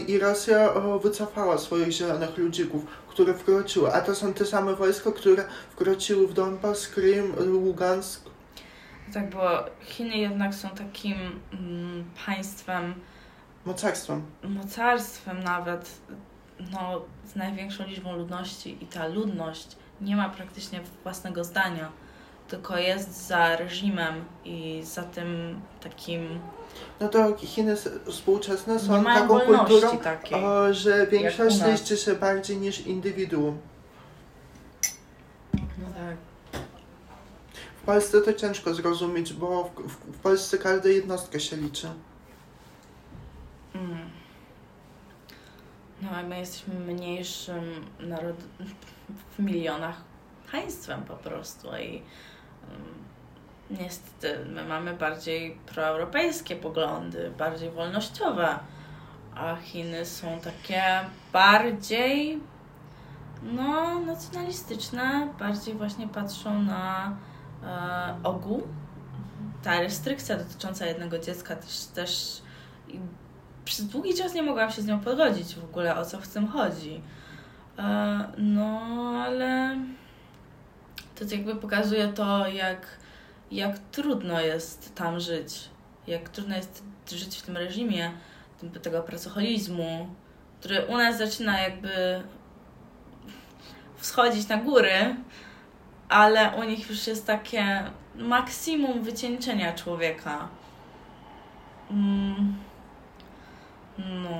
i 0.07 0.19
Rosja 0.19 0.69
wycofała 1.03 1.59
swoich 1.59 1.91
zielonych 1.91 2.39
ludzików, 2.39 2.87
które 3.09 3.35
wkroczyły. 3.35 3.93
A 3.93 4.01
to 4.01 4.15
są 4.15 4.35
te 4.35 4.45
same 4.47 4.75
wojska, 4.75 5.13
które 5.13 5.45
wkroczyły 5.71 6.29
w 6.29 6.33
Donbas, 6.33 6.89
Krym, 6.89 7.35
Lugansk. 7.39 8.21
Tak, 9.15 9.31
bo 9.31 9.65
Chiny 9.81 10.17
jednak 10.17 10.55
są 10.55 10.69
takim 10.69 11.41
mm, 11.53 12.05
państwem, 12.27 12.95
Mocarstwem. 13.65 14.23
mocarstwem 14.43 15.45
nawet, 15.45 15.91
no, 16.73 17.03
z 17.27 17.37
największą 17.37 17.87
liczbą 17.87 18.17
ludności 18.17 18.85
i 18.85 18.87
ta 18.87 19.07
ludność 19.07 19.77
nie 20.01 20.17
ma 20.17 20.29
praktycznie 20.29 20.81
własnego 21.03 21.45
zdania, 21.45 21.93
tylko 22.53 22.79
jest 22.79 23.27
za 23.27 23.57
reżimem 23.57 24.25
i 24.45 24.83
za 24.85 25.03
tym 25.03 25.61
takim... 25.81 26.41
No 27.01 27.09
to 27.09 27.37
Chiny 27.37 27.77
współczesne 28.07 28.79
są 28.79 29.05
taką 29.05 29.41
kulturą, 29.41 29.99
takiej. 29.99 30.45
e, 30.45 30.75
że 30.75 31.07
większość 31.07 31.65
liczy 31.65 31.97
się 31.97 32.15
bardziej 32.15 32.57
niż 32.57 32.87
indywiduum. 32.87 33.59
No 35.53 35.89
tak. 35.95 36.17
W 37.83 37.85
Polsce 37.85 38.21
to 38.21 38.33
ciężko 38.33 38.75
zrozumieć, 38.75 39.33
bo 39.33 39.65
w, 39.65 39.89
w, 39.89 40.17
w 40.17 40.19
Polsce 40.19 40.59
każda 40.59 40.89
jednostka 40.89 41.39
się 41.39 41.57
liczy. 41.57 41.89
Mm. 43.75 44.11
No, 46.03 46.11
a 46.11 46.23
my 46.23 46.39
jesteśmy 46.39 46.75
mniejszym 46.75 47.65
narod 48.01 48.37
w 49.39 49.43
milionach 49.43 50.01
państwem 50.53 51.03
po 51.03 51.15
prostu 51.15 51.69
i 51.77 52.03
niestety 53.71 54.45
my 54.47 54.65
mamy 54.65 54.95
bardziej 54.95 55.59
proeuropejskie 55.67 56.57
poglądy, 56.57 57.33
bardziej 57.39 57.71
wolnościowe, 57.71 58.59
a 59.35 59.57
Chiny 59.57 60.07
są 60.07 60.41
takie 60.41 60.83
bardziej 61.33 62.41
no, 63.43 64.01
nacjonalistyczne, 64.01 65.29
bardziej 65.39 65.75
właśnie 65.75 66.09
patrzą 66.09 66.63
na 66.63 67.17
e, 67.65 68.15
ogół. 68.25 68.63
Ta 69.63 69.81
restrykcja 69.81 70.37
dotycząca 70.37 70.87
jednego 70.87 71.19
dziecka 71.19 71.57
też, 71.57 71.85
też 71.85 72.43
przez 73.65 73.87
długi 73.87 74.15
czas 74.15 74.35
nie 74.35 74.43
mogłam 74.43 74.71
się 74.71 74.83
z 74.83 74.87
nią 74.87 75.01
pogodzić 75.01 75.55
w 75.55 75.65
ogóle, 75.65 75.97
o 75.97 76.05
co 76.05 76.21
w 76.21 76.29
tym 76.29 76.49
chodzi. 76.49 77.03
E, 77.79 78.25
no, 78.39 78.81
ale 79.25 79.77
to 81.15 81.25
jakby 81.35 81.57
pokazuje 81.57 82.09
to, 82.09 82.47
jak, 82.47 82.87
jak 83.51 83.79
trudno 83.79 84.41
jest 84.41 84.95
tam 84.95 85.21
żyć. 85.21 85.69
Jak 86.07 86.29
trudno 86.29 86.57
jest 86.57 86.85
żyć 87.11 87.37
w 87.39 87.43
tym 87.43 87.57
reżimie 87.57 88.13
tego 88.83 89.03
pracoholizmu, 89.03 90.09
który 90.61 90.87
u 90.87 90.97
nas 90.97 91.19
zaczyna 91.19 91.61
jakby 91.61 92.23
wschodzić 93.97 94.49
na 94.49 94.57
góry, 94.57 95.17
ale 96.09 96.51
u 96.51 96.63
nich 96.63 96.91
już 96.91 97.07
jest 97.07 97.27
takie 97.27 97.85
maksimum 98.15 99.03
wycieńczenia 99.03 99.73
człowieka. 99.73 100.49
Mm. 101.91 102.57
No. 103.99 104.37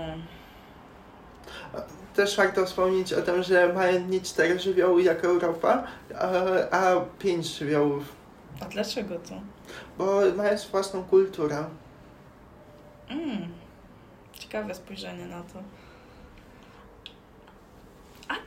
Też 2.15 2.37
warto 2.37 2.67
wspomnieć 2.67 3.13
o 3.13 3.23
tym, 3.23 3.43
że 3.43 3.73
mają 3.73 4.07
nie 4.09 4.21
cztery 4.21 4.59
żywioły 4.59 5.03
jak 5.03 5.25
Europa, 5.25 5.87
a, 6.19 6.29
a 6.77 7.01
pięć 7.19 7.47
żywiołów, 7.59 8.05
A 8.61 8.65
dlaczego 8.65 9.15
to? 9.19 9.35
bo 9.99 10.21
mają 10.37 10.57
własną 10.71 11.05
kulturę. 11.05 11.65
Mm. 13.09 13.49
Ciekawe 14.33 14.75
spojrzenie 14.75 15.27
na 15.27 15.43
to. 15.43 15.63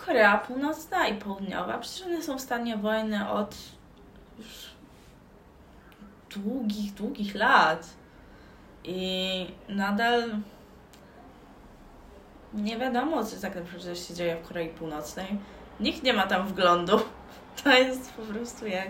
Korea 0.06 0.38
Północna 0.38 1.08
i 1.08 1.18
Południowa, 1.20 1.78
przecież 1.78 2.08
one 2.08 2.24
są 2.24 2.38
w 2.38 2.42
stanie 2.42 2.78
wojny 2.78 3.30
od 3.30 3.56
już 4.40 4.70
długich, 6.30 6.94
długich 6.94 7.36
lat. 7.36 7.90
I 8.84 9.48
nadal 9.70 10.24
nie 12.56 12.78
wiadomo, 12.78 13.24
co 13.24 13.42
tak 13.42 13.56
naprawdę 13.56 13.96
się 13.96 14.14
dzieje 14.14 14.36
w 14.36 14.48
Korei 14.48 14.70
Północnej. 14.70 15.28
Nikt 15.80 16.04
nie 16.04 16.14
ma 16.14 16.28
tam 16.28 16.48
wglądu. 16.48 17.00
To 17.64 17.70
jest 17.70 18.14
po 18.14 18.22
prostu 18.22 18.68
jak... 18.68 18.90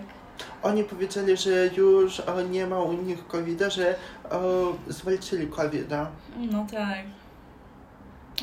Oni 0.62 0.84
powiedzieli, 0.84 1.36
że 1.36 1.66
już 1.76 2.20
e, 2.20 2.44
nie 2.50 2.66
ma 2.66 2.80
u 2.80 2.92
nich 2.92 3.26
covid 3.26 3.60
że 3.68 3.88
e, 3.88 3.96
zwalczyli 4.88 5.48
covid 5.48 5.88
-a. 5.88 6.06
No 6.36 6.66
tak. 6.70 7.04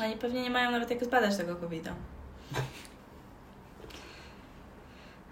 Oni 0.04 0.16
pewnie 0.16 0.42
nie 0.42 0.50
mają 0.50 0.70
nawet 0.70 0.90
jak 0.90 1.04
zbadać 1.04 1.36
tego 1.36 1.56
covid 1.56 1.84
-a. 1.84 1.92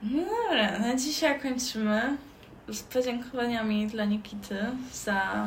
No 0.03 0.22
dobra, 0.22 0.78
na 0.78 0.97
dzisiaj 0.97 1.40
kończymy 1.40 2.16
z 2.68 2.82
podziękowaniami 2.82 3.86
dla 3.86 4.05
Nikity 4.05 4.66
za 4.93 5.47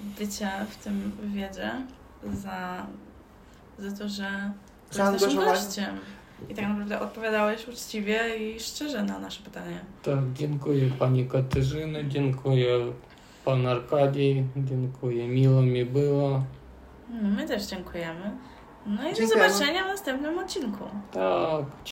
bycie 0.00 0.50
w 0.70 0.76
tym 0.76 1.12
wywiadzie, 1.20 1.70
za, 2.32 2.86
za 3.78 3.96
to, 3.98 4.08
że 4.08 4.50
byłeś 4.96 5.22
naszym 5.22 5.36
gościem. 5.36 5.96
I 6.48 6.54
tak 6.54 6.68
naprawdę 6.68 7.00
odpowiadałeś 7.00 7.68
uczciwie 7.68 8.36
i 8.36 8.60
szczerze 8.60 9.02
na 9.02 9.18
nasze 9.18 9.42
pytania. 9.42 9.78
Tak, 10.02 10.32
dziękuję 10.34 10.90
pani 10.98 11.28
Katarzyny, 11.28 12.04
dziękuję 12.08 12.92
pan 13.44 13.66
Arkadii, 13.66 14.44
dziękuję, 14.56 15.28
miło 15.28 15.62
mi 15.62 15.84
było. 15.84 16.42
No, 17.10 17.28
my 17.36 17.46
też 17.48 17.62
dziękujemy. 17.66 18.30
No 18.86 19.08
i 19.08 19.10
do 19.10 19.16
Dziękujemy. 19.16 19.52
zobaczenia 19.52 19.84
w 19.84 19.86
następnym 19.86 20.38
odcinku. 20.38 20.84
Tak, 21.12 21.64